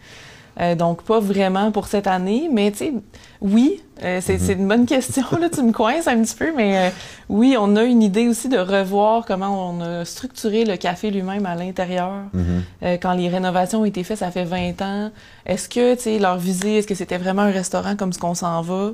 Euh, 0.62 0.74
donc 0.74 1.02
pas 1.02 1.20
vraiment 1.20 1.70
pour 1.72 1.88
cette 1.88 2.08
année, 2.08 2.48
mais 2.50 2.72
tu 2.72 2.78
sais, 2.78 2.94
oui, 3.42 3.82
euh, 4.06 4.20
c'est 4.22 4.36
Mhm. 4.36 4.40
c'est 4.40 4.54
une 4.54 4.68
bonne 4.70 4.86
question 4.86 5.24
là, 5.42 5.50
tu 5.50 5.62
me 5.62 5.74
coinces 5.74 6.08
un 6.08 6.22
petit 6.22 6.34
peu, 6.36 6.54
mais 6.56 6.78
euh, 6.78 6.90
oui, 7.28 7.58
on 7.60 7.76
a 7.76 7.84
une 7.84 8.02
idée 8.02 8.30
aussi 8.30 8.48
de 8.48 8.58
revoir 8.58 9.26
comment 9.26 9.70
on 9.72 9.82
a 9.82 10.06
structuré 10.06 10.64
le 10.64 10.78
café 10.78 11.12
lui-même 11.12 11.46
à 11.46 11.56
l'intérieur. 11.56 12.10
Mhm. 12.34 12.64
Quand 13.02 13.12
les 13.14 13.28
rénovations 13.28 13.82
ont 13.82 13.86
été 13.86 14.06
faites, 14.06 14.20
ça 14.20 14.32
fait 14.32 14.46
20 14.46 14.82
ans. 14.82 15.12
Est-ce 15.46 15.68
que, 15.68 15.96
tu 15.96 16.02
sais, 16.04 16.20
leur 16.20 16.38
visée, 16.38 16.78
est-ce 16.78 16.88
que 16.88 16.96
c'était 16.96 17.18
vraiment 17.18 17.42
un 17.42 17.52
restaurant 17.52 17.98
comme 17.98 18.14
ce 18.14 18.20
qu'on 18.20 18.34
s'en 18.36 18.62
va? 18.62 18.92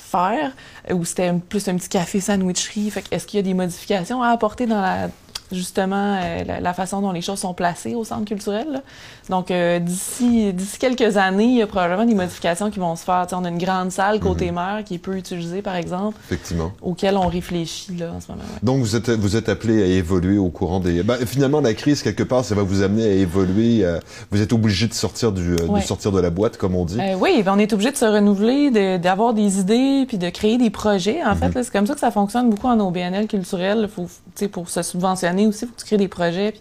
Faire, 0.00 0.52
ou 0.92 1.04
c'était 1.04 1.32
plus 1.32 1.68
un 1.68 1.76
petit 1.76 1.88
café 1.88 2.20
sandwicherie? 2.20 2.90
Fait 2.90 3.04
est-ce 3.10 3.26
qu'il 3.26 3.38
y 3.38 3.40
a 3.40 3.44
des 3.44 3.54
modifications 3.54 4.22
à 4.22 4.28
apporter 4.28 4.66
dans 4.66 4.80
la 4.80 5.08
justement 5.52 6.18
euh, 6.22 6.44
la, 6.44 6.60
la 6.60 6.74
façon 6.74 7.00
dont 7.00 7.12
les 7.12 7.20
choses 7.22 7.38
sont 7.40 7.54
placées 7.54 7.94
au 7.94 8.04
centre 8.04 8.24
culturel. 8.24 8.66
là. 8.72 8.80
Donc 9.28 9.50
euh, 9.50 9.78
d'ici 9.78 10.52
d'ici 10.52 10.78
quelques 10.78 11.16
années, 11.16 11.44
il 11.44 11.56
y 11.58 11.62
a 11.62 11.66
probablement 11.66 12.04
des 12.04 12.14
modifications 12.14 12.70
qui 12.70 12.78
vont 12.78 12.96
se 12.96 13.04
faire. 13.04 13.26
On 13.32 13.44
a 13.44 13.48
une 13.48 13.58
grande 13.58 13.90
salle 13.92 14.18
côté 14.20 14.50
mer 14.50 14.82
qui 14.84 14.94
est 14.94 14.98
peu 14.98 15.16
utilisée, 15.16 15.62
par 15.62 15.76
exemple, 15.76 16.16
Effectivement. 16.26 16.72
auquel 16.82 17.16
on 17.16 17.28
réfléchit 17.28 17.96
là 17.96 18.12
en 18.16 18.20
ce 18.20 18.28
moment. 18.28 18.42
ouais. 18.42 18.58
Donc 18.62 18.80
vous 18.80 18.96
êtes 18.96 19.10
vous 19.10 19.36
êtes 19.36 19.48
appelé 19.48 19.82
à 19.82 19.86
évoluer 19.86 20.38
au 20.38 20.48
courant 20.48 20.80
des. 20.80 21.02
Bah, 21.02 21.16
finalement 21.26 21.60
la 21.60 21.74
crise 21.74 22.02
quelque 22.02 22.22
part 22.22 22.44
ça 22.44 22.54
va 22.54 22.62
vous 22.62 22.82
amener 22.82 23.04
à 23.04 23.12
évoluer. 23.12 23.84
euh, 23.84 23.98
vous 24.30 24.40
êtes 24.42 24.52
obligé 24.52 24.86
de 24.88 24.94
sortir 24.94 25.32
du 25.32 25.54
Ouais. 25.68 25.80
de 25.80 25.84
sortir 25.84 26.10
de 26.12 26.20
la 26.20 26.30
boîte 26.30 26.56
comme 26.56 26.74
on 26.74 26.84
dit. 26.84 26.98
Oui, 27.20 27.42
ben 27.42 27.52
on 27.54 27.58
est 27.58 27.72
obligé 27.72 27.90
de 27.92 27.96
se 27.96 28.04
renouveler, 28.04 28.70
de- 28.70 28.96
d'avoir 28.96 29.34
des 29.34 29.58
idées, 29.60 30.04
puis 30.08 30.18
de 30.18 30.28
créer 30.30 30.58
des 30.58 30.70
projets. 30.70 31.22
En 31.22 31.30
Mhm. 31.30 31.36
fait, 31.36 31.54
là, 31.54 31.62
c'est 31.64 31.72
comme 31.72 31.86
ça 31.86 31.94
que 31.94 32.00
ça 32.00 32.10
fonctionne 32.10 32.50
beaucoup 32.50 32.66
en 32.66 32.78
OBNL 32.80 33.26
culturel. 33.26 33.88
Faut, 33.94 34.06
pour 34.52 34.68
se 34.68 34.82
subventionner 34.82 35.39
aussi, 35.46 35.66
faut 35.66 35.72
que 35.72 35.80
tu 35.80 35.86
crées 35.86 35.96
des 35.96 36.08
projets. 36.08 36.52
Puis 36.52 36.60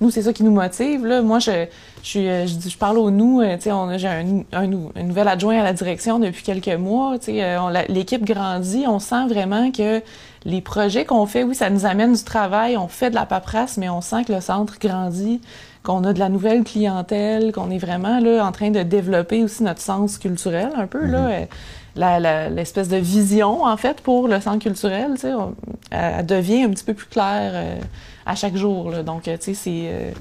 nous, 0.00 0.10
c'est 0.10 0.22
ça 0.22 0.32
qui 0.32 0.42
nous 0.44 0.50
motive. 0.50 1.06
Là, 1.06 1.22
moi, 1.22 1.38
je, 1.38 1.50
euh, 1.50 1.66
je, 2.02 2.68
je 2.68 2.76
parle 2.76 2.98
aux 2.98 3.10
nous. 3.10 3.40
euh, 3.40 3.56
j'ai 3.96 4.08
un, 4.08 4.42
un, 4.52 4.66
nou- 4.66 4.92
un 4.94 5.02
nouvel 5.02 5.26
adjoint 5.28 5.58
à 5.58 5.62
la 5.64 5.72
direction 5.72 6.18
depuis 6.18 6.42
quelques 6.42 6.76
mois. 6.78 7.16
Euh, 7.28 7.82
l'équipe 7.88 8.24
grandit. 8.24 8.84
On 8.86 8.98
sent 8.98 9.26
vraiment 9.28 9.70
que 9.72 10.02
les 10.44 10.60
projets 10.60 11.04
qu'on 11.06 11.24
fait, 11.26 11.44
oui, 11.44 11.54
ça 11.54 11.70
nous 11.70 11.86
amène 11.86 12.12
du 12.12 12.22
travail. 12.24 12.76
On 12.76 12.88
fait 12.88 13.08
de 13.10 13.14
la 13.14 13.24
paperasse, 13.26 13.78
mais 13.78 13.88
on 13.88 14.00
sent 14.02 14.24
que 14.24 14.32
le 14.34 14.40
centre 14.42 14.78
grandit 14.78 15.40
qu'on 15.82 16.04
a 16.04 16.12
de 16.12 16.18
la 16.18 16.28
nouvelle 16.28 16.62
clientèle, 16.64 17.52
qu'on 17.52 17.70
est 17.70 17.78
vraiment 17.78 18.18
là 18.20 18.44
en 18.44 18.50
train 18.52 18.70
de 18.70 18.82
développer 18.82 19.44
aussi 19.44 19.62
notre 19.62 19.80
sens 19.80 20.18
culturel 20.18 20.70
un 20.76 20.86
peu 20.88 21.06
là, 21.06 21.46
la- 21.94 22.50
l'espèce 22.50 22.88
de 22.88 22.96
vision 22.96 23.62
en 23.64 23.76
fait 23.76 24.00
pour 24.00 24.26
le 24.28 24.40
centre 24.40 24.58
culturel, 24.58 25.14
on- 25.24 25.54
elle, 25.90 26.14
elle 26.18 26.26
devient 26.26 26.62
un 26.62 26.70
petit 26.70 26.84
peu 26.84 26.94
plus 26.94 27.06
claire 27.06 27.52
euh, 27.54 27.80
à 28.24 28.34
chaque 28.34 28.56
jour. 28.56 28.90
Là. 28.90 29.02
Donc, 29.02 29.28
euh, 29.28 29.36
tu 29.38 29.54
sais, 29.54 29.68
euh, 29.88 30.10
c'est 30.10 30.14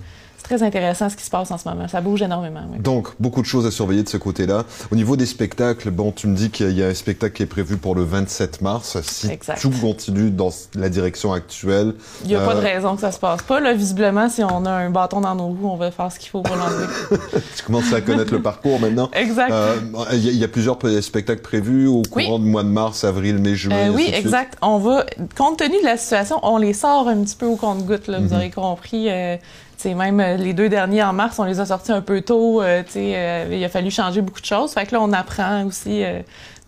très 0.46 0.64
intéressant 0.64 1.10
ce 1.10 1.16
qui 1.16 1.24
se 1.24 1.30
passe 1.30 1.52
en 1.52 1.58
ce 1.58 1.68
moment. 1.68 1.88
Ça 1.88 2.02
bouge 2.02 2.22
énormément. 2.22 2.62
oui. 2.72 2.80
Donc, 2.80 3.10
beaucoup 3.20 3.42
de 3.42 3.46
choses 3.48 3.66
à 3.66 3.72
surveiller 3.72 4.04
de 4.04 4.10
ce 4.10 4.18
côté-là. 4.18 4.64
Au 4.92 4.96
niveau 4.96 5.16
des 5.18 5.26
spectacles, 5.26 5.92
bon, 5.92 6.12
tu 6.12 6.28
me 6.28 6.36
dis 6.36 6.50
qu'il 6.50 6.72
y 6.72 6.84
a 6.84 6.88
un 6.88 6.94
spectacle 6.94 7.36
qui 7.36 7.44
est 7.44 7.48
prévu 7.48 7.78
pour 7.78 7.96
le 7.96 8.04
27 8.04 8.62
mars. 8.62 8.98
Si 9.02 9.30
Exact. 9.30 9.60
tout 9.62 9.72
continue 9.82 10.30
dans 10.32 10.50
la 10.76 10.90
direction 10.90 11.34
actuelle, 11.34 11.94
Il 12.24 12.30
n'y 12.30 12.36
a 12.36 12.40
pas 12.46 12.54
de 12.56 12.60
Euh, 12.60 12.64
raison 12.64 12.96
que 12.96 13.02
ça 13.02 13.12
se 13.12 13.20
passe 13.20 13.42
pas. 13.42 13.60
Là, 13.60 13.74
visiblement, 13.74 14.30
si 14.30 14.44
on 14.44 14.66
a 14.66 14.72
un 14.72 14.90
bâton 14.90 15.22
dans 15.22 15.36
nos 15.36 15.48
roues, 15.48 15.70
on 15.70 15.76
va 15.78 15.92
faire 15.92 16.12
ce 16.12 16.20
qu'il 16.20 16.30
faut 16.30 16.42
pour 16.42 16.56
l'enlever. 16.56 16.86
tu 17.58 17.64
commences 17.64 17.92
à 17.94 18.02
connaître 18.02 18.32
le 18.34 18.42
parcours 18.42 18.80
maintenant. 18.80 19.10
exact. 19.14 19.52
Euh, 19.52 19.76
Il 20.14 20.24
y, 20.24 20.30
a- 20.30 20.32
il 20.32 20.38
y 20.38 20.44
a 20.44 20.48
plusieurs 20.48 20.78
spectacles 21.02 21.42
prévus 21.42 21.88
au 21.88 22.02
Oui. 22.14 22.26
courant 22.26 22.40
du 22.40 22.46
mois 22.50 22.64
de 22.64 22.70
mars, 22.70 23.04
avril, 23.04 23.38
mai, 23.40 23.56
juin. 23.56 23.76
Euh, 23.76 23.90
oui, 23.94 24.10
exact. 24.14 24.58
On 24.62 24.78
va, 24.78 25.06
compte 25.38 25.58
tenu 25.60 25.80
de 25.80 25.86
la 25.86 25.98
situation, 25.98 26.40
on 26.44 26.58
les 26.58 26.74
sort 26.74 27.08
un 27.08 27.18
petit 27.24 27.36
peu 27.36 27.46
au 27.46 27.56
compte-goutte. 27.56 28.08
là. 28.08 28.20
Vous 28.20 28.28
Mhm. 28.30 28.34
aurez 28.34 28.50
compris. 28.52 29.10
Euh, 29.76 29.82
tu 29.82 29.90
sais, 29.90 29.94
même 29.96 30.20
euh, 30.20 30.38
les 30.38 30.54
deux 30.54 30.70
derniers 30.70 31.04
en 31.04 31.14
mars, 31.14 31.38
on 31.40 31.44
les 31.44 31.60
a 31.60 31.66
sortis 31.66 31.92
un 31.92 32.02
peu 32.02 32.22
tôt. 32.22 32.62
euh, 32.62 32.84
tu 32.84 32.94
sais, 32.94 33.14
euh, 33.16 33.48
il 33.52 33.64
a 33.64 33.70
fallu 33.70 33.92
changer 33.92 34.22
beaucoup 34.22 34.42
de 34.42 34.46
choses. 34.46 34.72
Fait 34.72 34.86
que 34.86 34.94
là, 34.96 35.02
on 35.02 35.12
apprend 35.14 35.66
aussi 35.66 36.04
euh, 36.04 36.20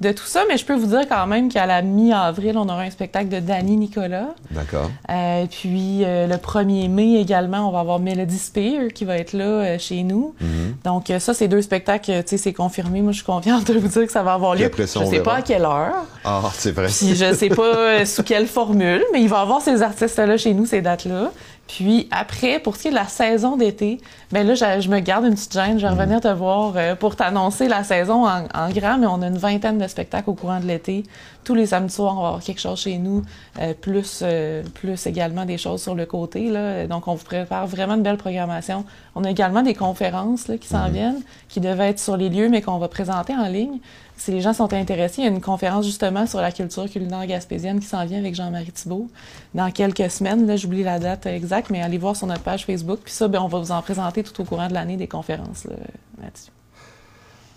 de 0.02 0.12
tout 0.12 0.26
ça. 0.26 0.42
Mais 0.48 0.58
je 0.58 0.66
peux 0.66 0.76
vous 0.76 0.88
dire 0.88 1.08
quand 1.10 1.26
même 1.28 1.50
qu'à 1.52 1.66
la 1.66 1.82
mi-avril, 1.82 2.58
on 2.58 2.68
aura 2.70 2.82
un 2.82 2.90
spectacle 2.90 3.30
de 3.30 3.40
Danny 3.40 3.78
Nicolas. 3.78 4.28
D'accord. 4.52 4.92
Euh, 5.10 5.46
puis 5.50 6.04
euh, 6.04 6.28
le 6.28 6.36
1er 6.36 6.90
mai 6.90 7.16
également, 7.20 7.68
on 7.68 7.72
va 7.72 7.80
avoir 7.80 8.00
Melody 8.00 8.38
Spear 8.38 8.90
qui 8.94 9.06
va 9.06 9.18
être 9.18 9.34
là 9.34 9.78
chez 9.80 10.04
nous. 10.04 10.36
Mhm. 10.42 10.76
Donc 10.84 11.12
ça, 11.20 11.34
c'est 11.34 11.48
deux 11.48 11.62
spectacles, 11.62 12.24
c'est 12.26 12.54
confirmé. 12.54 13.02
Moi, 13.02 13.12
je 13.12 13.18
suis 13.18 13.26
confiante 13.26 13.68
de 13.72 13.80
vous 13.80 13.88
dire 13.88 14.06
que 14.06 14.12
ça 14.12 14.24
va 14.24 14.34
avoir 14.34 14.56
lieu. 14.56 14.66
après 14.66 14.86
je 14.86 15.00
on 15.00 15.06
sais 15.06 15.12
verra. 15.12 15.24
pas 15.24 15.34
à 15.38 15.42
quelle 15.42 15.64
heure. 15.64 16.06
Ah, 16.24 16.44
c'est 16.54 16.72
vrai. 16.72 16.88
Puis 16.88 17.16
je 17.16 17.34
sais 17.34 17.50
pas 17.50 18.06
sous 18.06 18.24
quelle 18.24 18.48
formule, 18.48 19.04
mais 19.14 19.22
il 19.22 19.30
va 19.30 19.38
y 19.40 19.42
avoir 19.42 19.62
ces 19.62 19.82
artistes-là 19.82 20.38
chez 20.38 20.54
nous, 20.54 20.66
ces 20.66 20.82
dates-là. 20.82 21.32
Puis 21.68 22.08
après, 22.12 22.60
pour 22.60 22.76
ce 22.78 22.84
qui 22.84 22.88
est 22.88 22.92
de 22.92 22.96
la 22.96 23.08
saison 23.08 23.58
d'été, 23.58 24.00
ben 24.32 24.48
là, 24.48 24.56
je, 24.56 24.82
je 24.82 24.90
me 24.90 25.00
garde 25.00 25.26
une 25.26 25.36
petite 25.36 25.52
gêne. 25.52 25.78
Je 25.78 25.86
vais 25.86 25.92
revenir 25.92 26.22
te 26.22 26.28
voir 26.30 26.74
euh, 26.76 26.96
pour 26.96 27.16
t'annoncer 27.16 27.68
la 27.68 27.84
saison 27.84 28.26
en, 28.26 28.46
en 28.54 28.70
grand, 28.70 28.98
mais 28.98 29.08
on 29.08 29.22
a 29.22 29.28
une 29.28 29.38
vingtaine 29.38 29.78
de 29.78 29.88
spectacles 29.88 30.30
au 30.30 30.34
courant 30.34 30.60
de 30.60 30.66
l'été. 30.66 31.04
Tous 31.44 31.56
les 31.56 31.66
samedis 31.66 31.94
soirs, 31.94 32.18
on 32.18 32.22
va 32.22 32.28
avoir 32.28 32.44
quelque 32.44 32.60
chose 32.60 32.80
chez 32.80 32.98
nous, 32.98 33.22
euh, 33.60 33.74
plus, 33.74 34.22
euh, 34.22 34.64
plus 34.74 35.08
également 35.08 35.46
des 35.46 35.58
choses 35.58 35.82
sur 35.82 35.96
le 35.96 36.06
côté. 36.06 36.50
Là. 36.50 36.88
Donc, 36.88 37.08
on 37.08 37.16
vous 37.16 37.26
prépare 37.26 37.68
vraiment 37.68 37.96
une 37.96 38.04
belle 38.04 38.18
programmation. 38.18 38.86
On 39.16 39.24
a 39.24 39.30
également 39.30 39.62
des 39.62 39.74
conférences 39.74 40.48
là, 40.48 40.58
qui 40.58 40.68
s'en 40.68 40.90
viennent, 40.90 41.22
qui 41.50 41.60
devaient 41.60 41.90
être 41.90 42.00
sur 42.00 42.18
les 42.18 42.30
lieux, 42.30 42.50
mais 42.50 42.62
qu'on 42.62 42.78
va 42.78 42.88
présenter 42.88 43.34
en 43.34 43.48
ligne. 43.48 43.80
Si 44.20 44.32
les 44.32 44.42
gens 44.42 44.54
sont 44.54 44.74
intéressés, 44.74 45.22
il 45.22 45.26
y 45.26 45.28
a 45.28 45.30
une 45.30 45.42
conférence 45.42 45.86
justement 45.86 46.26
sur 46.26 46.42
la 46.42 46.52
culture 46.52 46.90
culinaire 46.90 47.26
gaspésienne 47.28 47.80
qui 47.80 47.86
s'en 47.86 48.04
vient 48.04 48.18
avec 48.18 48.34
Jean-Marie 48.34 48.72
Thibault 48.72 49.08
dans 49.54 49.70
quelques 49.70 50.10
semaines. 50.10 50.48
Là, 50.48 50.56
j'oublie 50.56 50.84
la 50.84 50.98
date 50.98 51.28
exacte, 51.28 51.57
mais 51.70 51.82
allez 51.82 51.98
voir 51.98 52.16
sur 52.16 52.28
notre 52.28 52.42
page 52.44 52.66
Facebook. 52.66 53.00
Puis 53.04 53.14
ça, 53.14 53.28
ben, 53.28 53.40
on 53.42 53.48
va 53.48 53.60
vous 53.60 53.72
en 53.72 53.82
présenter 53.82 54.24
tout 54.24 54.42
au 54.42 54.46
courant 54.46 54.68
de 54.68 54.74
l'année 54.74 54.98
des 54.98 55.08
conférences 55.08 55.66
là, 55.66 55.76
là-dessus. 56.22 56.52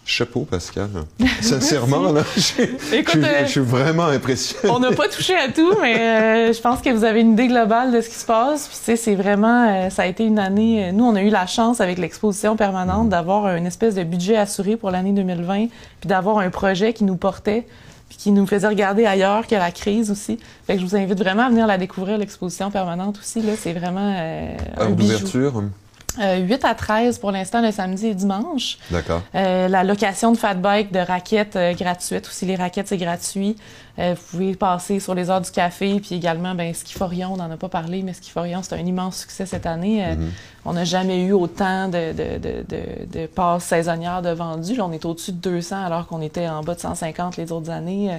Chapeau, 0.05 0.41
Pascal. 0.41 0.89
Sincèrement, 1.41 2.11
là, 2.11 2.23
je, 2.35 2.41
suis- 2.41 2.63
Écoute, 2.93 3.15
je 3.17 3.21
suis- 3.21 3.25
euh, 3.25 3.45
je 3.47 3.51
suis 3.51 3.61
vraiment 3.61 4.07
impressionné. 4.07 4.75
on 4.75 4.81
n'a 4.81 4.91
pas 4.93 5.07
touché 5.09 5.37
à 5.37 5.49
tout, 5.53 5.75
mais 5.81 6.01
euh, 6.01 6.53
je 6.53 6.61
pense 6.61 6.81
que 6.81 6.91
vous 6.91 7.05
avez 7.05 7.21
une 7.21 7.33
idée 7.35 7.47
globale 7.47 7.93
de 7.93 8.01
ce 8.01 8.09
qui 8.09 8.17
se 8.17 8.25
passe. 8.25 8.67
Puis, 8.67 8.79
tu 8.79 8.85
sais, 8.87 8.97
c'est 8.97 9.15
vraiment, 9.15 9.69
euh, 9.69 9.91
ça 9.91 10.03
a 10.03 10.07
été 10.07 10.25
une 10.25 10.39
année. 10.41 10.91
nous, 10.93 11.05
on 11.05 11.15
a 11.15 11.23
eu 11.23 11.29
la 11.29 11.47
chance 11.47 11.81
avec 11.81 11.99
l'exposition 11.99 12.57
permanente 12.57 13.09
d'avoir 13.09 13.55
une 13.55 13.67
espèce 13.67 13.95
de 13.95 14.03
budget 14.03 14.37
assuré 14.37 14.77
pour 14.77 14.91
l'année 14.91 15.13
2020, 15.13 15.67
puis 16.01 16.09
d'avoir 16.09 16.39
un 16.39 16.51
projet 16.51 16.93
qui 16.93 17.05
nous 17.05 17.17
portait, 17.17 17.67
puis 18.11 18.19
qui 18.19 18.33
nous 18.33 18.47
faisait 18.47 18.67
regarder 18.69 19.07
ailleurs 19.07 19.47
que 19.47 19.55
la 19.55 19.71
crise 19.71 20.11
aussi. 20.11 20.39
Fait 20.67 20.75
que 20.75 20.81
je 20.81 20.85
vous 20.85 20.97
invite 20.97 21.19
vraiment 21.19 21.45
à 21.45 21.49
venir 21.49 21.67
la 21.67 21.79
découvrir, 21.79 22.19
l'exposition 22.19 22.71
permanente 22.71 23.19
aussi. 23.19 23.41
Là, 23.41 23.53
c'est 23.57 23.73
vraiment 23.73 24.15
euh, 24.19 24.57
un 24.77 24.83
Heure 24.83 24.91
bijou. 24.91 25.71
D'ouverture. 26.13 26.43
Euh, 26.43 26.47
8 26.47 26.65
à 26.65 26.75
13 26.75 27.19
pour 27.19 27.31
l'instant, 27.33 27.63
le 27.63 27.71
samedi 27.73 28.07
et 28.09 28.15
dimanche. 28.15 28.79
D'accord. 28.91 29.23
Euh, 29.35 29.69
la 29.69 29.85
location 29.85 30.33
de 30.33 30.37
fat 30.37 30.55
bike, 30.55 30.93
de 30.93 30.99
raquettes 30.99 31.57
euh, 31.57 31.73
gratuites. 31.75 32.27
Aussi, 32.27 32.47
les 32.47 32.57
raquettes, 32.57 32.89
c'est 32.89 32.97
gratuit. 32.97 33.57
Euh, 33.99 34.15
vous 34.15 34.39
pouvez 34.39 34.55
passer 34.55 34.99
sur 35.01 35.15
les 35.15 35.31
heures 35.31 35.41
du 35.41 35.51
café. 35.51 36.01
Puis 36.01 36.15
également, 36.15 36.55
ben, 36.55 36.73
Skiforion, 36.75 37.35
on 37.35 37.37
n'en 37.37 37.51
a 37.51 37.57
pas 37.57 37.69
parlé, 37.69 38.03
mais 38.03 38.13
Skiforion, 38.13 38.63
c'est 38.63 38.75
un 38.75 38.85
immense 38.87 39.19
succès 39.19 39.47
cette 39.47 39.67
année. 39.67 40.05
Euh, 40.05 40.15
Mhm. 40.15 40.31
On 40.67 40.75
n'a 40.75 40.85
jamais 40.85 41.23
eu 41.23 41.33
autant 41.33 41.89
de, 41.89 42.13
de, 42.13 42.39
de, 42.39 42.65
de, 42.69 43.19
de 43.21 43.27
passes 43.27 43.65
saisonnières 43.65 44.21
de 44.21 44.31
vendus. 44.31 44.75
Là, 44.77 44.85
on 44.85 44.93
est 44.93 45.05
au-dessus 45.07 45.33
de 45.33 45.39
200 45.39 45.85
alors 45.85 46.07
qu'on 46.07 46.21
était 46.21 46.49
en 46.49 46.63
bas 46.63 46.75
de 46.75 46.81
150 46.81 47.39
les 47.39 47.51
autres 47.51 47.71
années. 47.71 48.19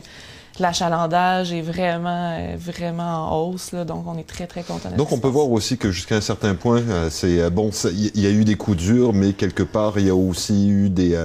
Euh, 0.59 0.61
l'achalandage 0.61 1.53
est 1.53 1.61
vraiment, 1.61 2.37
euh, 2.37 2.55
vraiment 2.57 3.31
en 3.31 3.41
hausse. 3.41 3.71
Là, 3.71 3.85
donc, 3.85 4.05
on 4.07 4.17
est 4.17 4.27
très, 4.27 4.47
très 4.47 4.63
content. 4.63 4.89
Donc, 4.97 5.11
on 5.11 5.19
peut 5.19 5.27
voir 5.27 5.49
aussi 5.49 5.77
que 5.77 5.91
jusqu'à 5.91 6.15
un 6.15 6.21
certain 6.21 6.55
point, 6.55 6.81
euh, 6.81 7.09
c'est 7.09 7.39
euh, 7.39 7.49
bon, 7.49 7.71
il 7.93 8.21
y 8.21 8.27
a 8.27 8.29
eu 8.29 8.43
des 8.43 8.55
coups 8.55 8.77
durs, 8.77 9.13
mais 9.13 9.33
quelque 9.33 9.63
part, 9.63 9.93
il 9.97 10.07
y 10.07 10.09
a 10.09 10.15
aussi 10.15 10.69
eu 10.69 10.89
des, 10.89 11.17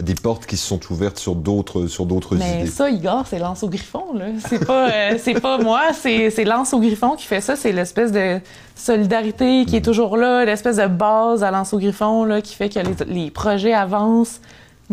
des 0.00 0.14
portes 0.14 0.46
qui 0.46 0.56
se 0.56 0.66
sont 0.66 0.80
ouvertes 0.90 1.18
sur 1.18 1.34
d'autres, 1.34 1.86
sur 1.86 2.06
d'autres 2.06 2.36
idées. 2.36 2.44
Mais 2.62 2.66
ça, 2.66 2.90
Igor, 2.90 3.26
c'est 3.28 3.38
lance 3.38 3.62
au 3.62 3.68
griffon. 3.68 4.14
Là. 4.14 4.26
C'est 4.48 4.64
pas, 4.64 4.90
c'est 5.18 5.40
pas 5.40 5.58
moi, 5.58 5.82
c'est, 5.92 6.30
c'est 6.30 6.44
lance 6.44 6.72
au 6.74 6.80
griffon 6.80 7.16
qui 7.16 7.26
fait 7.26 7.40
ça. 7.40 7.56
C'est 7.56 7.72
l'espèce 7.72 8.12
de 8.12 8.40
solidarité 8.76 9.64
qui 9.66 9.76
est 9.76 9.80
mm. 9.80 9.84
toujours 9.84 10.16
là, 10.16 10.44
l'espèce 10.44 10.76
de 10.76 10.86
base 10.86 11.42
à 11.44 11.50
lance 11.50 11.72
au 11.72 11.78
griffon 11.78 12.24
là, 12.24 12.40
qui 12.40 12.54
fait 12.54 12.68
que 12.68 12.80
les, 12.80 13.14
les 13.24 13.30
projets 13.30 13.72
avancent 13.72 14.40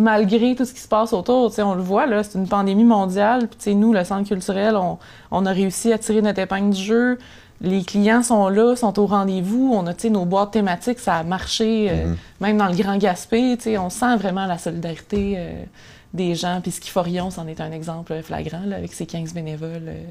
malgré 0.02 0.56
tout 0.56 0.66
ce 0.66 0.74
qui 0.74 0.80
se 0.80 0.88
passe 0.88 1.14
autour. 1.14 1.54
on 1.60 1.76
le 1.76 1.82
voit, 1.82 2.06
là, 2.06 2.24
c'est 2.24 2.38
une 2.38 2.48
pandémie 2.48 2.84
mondiale. 2.84 3.48
Puis, 3.48 3.76
nous, 3.76 3.94
le 3.94 4.04
centre 4.04 4.28
culturel, 4.28 4.76
on, 5.32 5.46
a 5.46 5.52
réussi 5.52 5.94
à 5.94 5.98
tirer 5.98 6.22
notre 6.22 6.40
épingle 6.40 6.74
du 6.74 6.82
jeu. 6.82 7.20
Les 7.62 7.84
clients 7.84 8.24
sont 8.24 8.50
là, 8.50 8.76
sont 8.76 8.98
au 9.00 9.06
rendez-vous. 9.06 9.72
On 9.74 9.86
a 9.86 9.94
nos 10.10 10.26
boîtes 10.26 10.52
thématiques, 10.52 11.00
ça 11.00 11.18
a 11.18 11.24
marché, 11.24 11.90
euh, 11.90 11.94
mm-hmm. 11.94 12.16
même 12.40 12.58
dans 12.58 12.68
le 12.68 12.76
Grand 12.76 12.98
Gaspé. 12.98 13.58
On 13.78 13.92
sent 13.92 14.18
vraiment 14.18 14.48
la 14.48 14.58
solidarité 14.58 15.36
euh, 15.38 15.64
des 16.12 16.34
gens. 16.34 16.60
Puis 16.62 16.72
Skiforion, 16.72 17.30
c'en 17.30 17.46
est 17.46 17.62
un 17.62 17.72
exemple 17.72 18.20
flagrant, 18.24 18.64
avec 18.76 18.94
ses 18.94 19.06
15 19.06 19.36
bénévoles 19.36 19.84
euh, 19.88 20.04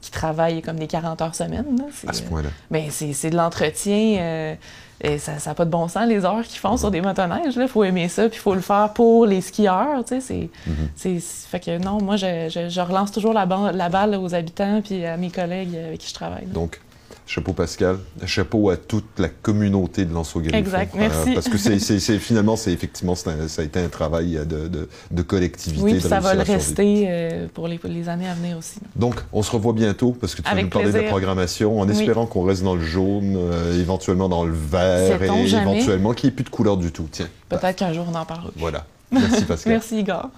qui 0.00 0.10
travaillent 0.10 0.62
comme 0.62 0.80
des 0.80 0.88
40 0.88 1.22
heures 1.22 1.34
semaine. 1.36 1.80
à 2.08 2.12
ce 2.12 2.22
point-là. 2.22 2.48
Ben, 2.72 2.86
c'est 2.90 3.30
de 3.30 3.36
l'entretien 3.36 4.56
et 5.00 5.18
ça 5.18 5.32
n'a 5.44 5.54
pas 5.54 5.64
de 5.64 5.70
bon 5.70 5.88
sens, 5.88 6.06
les 6.06 6.24
heures 6.24 6.42
qu'ils 6.42 6.58
font 6.58 6.76
sur 6.76 6.90
des 6.90 7.00
motoneiges. 7.00 7.54
Il 7.56 7.68
faut 7.68 7.84
aimer 7.84 8.08
ça, 8.08 8.28
puis 8.28 8.38
il 8.38 8.40
faut 8.40 8.54
le 8.54 8.60
faire 8.60 8.92
pour 8.94 9.26
les 9.26 9.40
skieurs. 9.40 10.04
Tu 10.06 10.20
sais, 10.20 10.48
c'est, 10.96 11.08
mm-hmm. 11.08 11.20
Fait 11.50 11.60
que 11.60 11.78
non, 11.78 12.00
moi, 12.00 12.16
je, 12.16 12.48
je, 12.48 12.80
relance 12.80 13.12
toujours 13.12 13.32
la, 13.32 13.46
la 13.72 13.88
balle 13.88 14.14
aux 14.16 14.34
habitants 14.34 14.80
puis 14.82 15.04
à 15.04 15.16
mes 15.16 15.30
collègues 15.30 15.76
avec 15.76 15.98
qui 16.00 16.08
je 16.08 16.14
travaille. 16.14 16.46
Donc, 16.46 16.80
Chapeau 17.28 17.52
Pascal, 17.52 17.98
chapeau 18.24 18.70
à 18.70 18.76
toute 18.76 19.18
la 19.18 19.28
communauté 19.28 20.04
de 20.04 20.14
lanceau 20.14 20.40
Exact, 20.42 20.94
merci. 20.94 21.30
Euh, 21.30 21.34
parce 21.34 21.48
que 21.48 21.58
c'est, 21.58 22.18
finalement, 22.20 22.54
c'est 22.54 22.72
effectivement, 22.72 23.16
ça 23.16 23.32
a 23.58 23.62
été 23.62 23.80
un 23.80 23.88
travail 23.88 24.38
de, 24.46 24.68
de, 24.68 24.88
de 25.10 25.22
collectivité. 25.22 25.82
Oui, 25.82 26.00
ça 26.00 26.20
va 26.20 26.34
le 26.34 26.42
rester 26.42 27.06
euh, 27.08 27.46
pour 27.52 27.66
les, 27.66 27.80
les, 27.82 28.08
années 28.08 28.28
à 28.28 28.34
venir 28.34 28.56
aussi. 28.56 28.78
Donc, 28.94 29.16
on 29.32 29.42
se 29.42 29.50
revoit 29.50 29.72
bientôt 29.72 30.12
parce 30.12 30.36
que 30.36 30.42
tu 30.42 30.48
vas 30.48 30.62
nous 30.62 30.68
parler 30.68 30.92
de 30.92 30.98
la 30.98 31.08
programmation 31.08 31.80
en 31.80 31.88
espérant 31.88 32.26
qu'on 32.26 32.44
reste 32.44 32.62
dans 32.62 32.76
le 32.76 32.84
jaune, 32.84 33.34
euh, 33.36 33.80
éventuellement 33.80 34.28
dans 34.28 34.44
le 34.44 34.54
vert 34.54 35.20
et 35.20 35.26
éventuellement 35.26 36.12
qu'il 36.12 36.28
n'y 36.28 36.32
ait 36.32 36.36
plus 36.36 36.44
de 36.44 36.50
couleur 36.50 36.76
du 36.76 36.92
tout. 36.92 37.08
Tiens. 37.10 37.28
Peut-être 37.48 37.76
qu'un 37.76 37.92
jour 37.92 38.06
on 38.08 38.14
en 38.14 38.24
parlera. 38.24 38.50
Voilà. 38.54 38.86
Merci 39.10 39.44
Pascal. 39.44 39.72
Merci 39.72 39.98
Igor. 39.98 40.30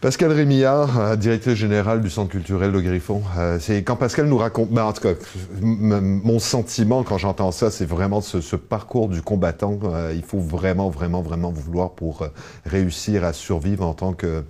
Pascal 0.00 0.30
Rémillard, 0.30 1.00
euh, 1.00 1.16
directeur 1.16 1.56
général 1.56 2.00
du 2.00 2.08
Centre 2.08 2.30
culturel 2.30 2.70
Le 2.70 2.80
Griffon. 2.80 3.20
Euh, 3.36 3.58
c'est 3.60 3.82
quand 3.82 3.96
Pascal 3.96 4.26
nous 4.26 4.38
raconte, 4.38 4.70
ben, 4.70 4.84
en 4.84 4.92
tout 4.92 5.02
cas, 5.02 5.14
mon 5.60 6.38
sentiment 6.38 7.02
quand 7.02 7.18
j'entends 7.18 7.50
ça, 7.50 7.72
c'est 7.72 7.84
vraiment 7.84 8.20
ce, 8.20 8.54
parcours 8.54 9.08
du 9.08 9.22
combattant. 9.22 9.76
Euh, 9.82 10.12
il 10.14 10.22
faut 10.22 10.38
vraiment, 10.38 10.88
vraiment, 10.88 11.20
vraiment 11.20 11.50
vouloir 11.50 11.90
pour 11.90 12.28
réussir 12.64 13.24
à 13.24 13.32
survivre 13.32 13.84
en 13.84 13.92
tant 13.92 14.12
que, 14.12 14.44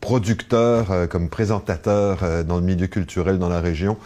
producteur, 0.00 1.08
comme 1.08 1.28
présentateur 1.28 2.44
dans 2.44 2.56
le 2.56 2.62
milieu 2.62 2.86
culturel 2.86 3.40
dans 3.40 3.48
la 3.48 3.60
région. 3.60 3.96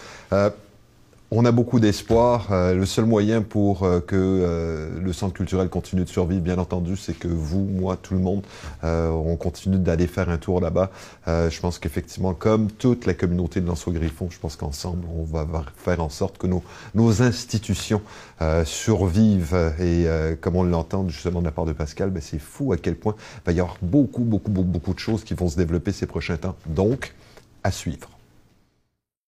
On 1.32 1.44
a 1.44 1.52
beaucoup 1.52 1.78
d'espoir. 1.78 2.48
Euh, 2.50 2.74
le 2.74 2.84
seul 2.86 3.04
moyen 3.04 3.40
pour 3.40 3.84
euh, 3.84 4.00
que 4.00 4.16
euh, 4.16 5.00
le 5.00 5.12
centre 5.12 5.32
culturel 5.32 5.68
continue 5.68 6.02
de 6.02 6.08
survivre, 6.08 6.42
bien 6.42 6.58
entendu, 6.58 6.96
c'est 6.96 7.16
que 7.16 7.28
vous, 7.28 7.60
moi, 7.60 7.96
tout 7.96 8.14
le 8.14 8.20
monde, 8.20 8.42
on 8.82 9.36
continue 9.36 9.78
d'aller 9.78 10.08
faire 10.08 10.28
un 10.28 10.38
tour 10.38 10.60
là-bas. 10.60 10.90
je 11.26 11.60
pense 11.60 11.78
qu'effectivement, 11.78 12.34
comme 12.34 12.70
toute 12.70 13.06
la 13.06 13.14
communauté 13.14 13.60
de 13.60 13.66
Lanceau 13.66 13.92
Griffon, 13.92 14.28
je 14.30 14.38
pense 14.38 14.56
qu'ensemble, 14.56 15.06
on 15.16 15.22
va 15.22 15.46
faire 15.76 16.00
en 16.00 16.08
sorte 16.08 16.38
que 16.38 16.46
nos, 16.46 17.22
institutions 17.22 18.02
survivent. 18.64 19.74
Et 19.80 20.06
comme 20.40 20.56
on 20.56 20.64
l'entend 20.64 21.08
justement 21.08 21.40
de 21.40 21.46
la 21.46 21.52
part 21.52 21.66
de 21.66 21.72
Pascal, 21.72 22.10
ben, 22.10 22.22
c'est 22.22 22.40
fou 22.40 22.72
à 22.72 22.76
quel 22.76 22.96
point 22.96 23.14
il 23.18 23.46
va 23.46 23.52
y 23.52 23.60
avoir 23.60 23.76
beaucoup, 23.82 24.22
beaucoup, 24.22 24.50
beaucoup, 24.50 24.68
beaucoup 24.68 24.94
de 24.94 24.98
choses 24.98 25.24
qui 25.24 25.34
vont 25.34 25.48
se 25.48 25.56
développer 25.56 25.92
ces 25.92 26.06
prochains 26.06 26.36
temps. 26.36 26.56
Donc, 26.66 27.14
à 27.62 27.70
suivre. 27.70 28.19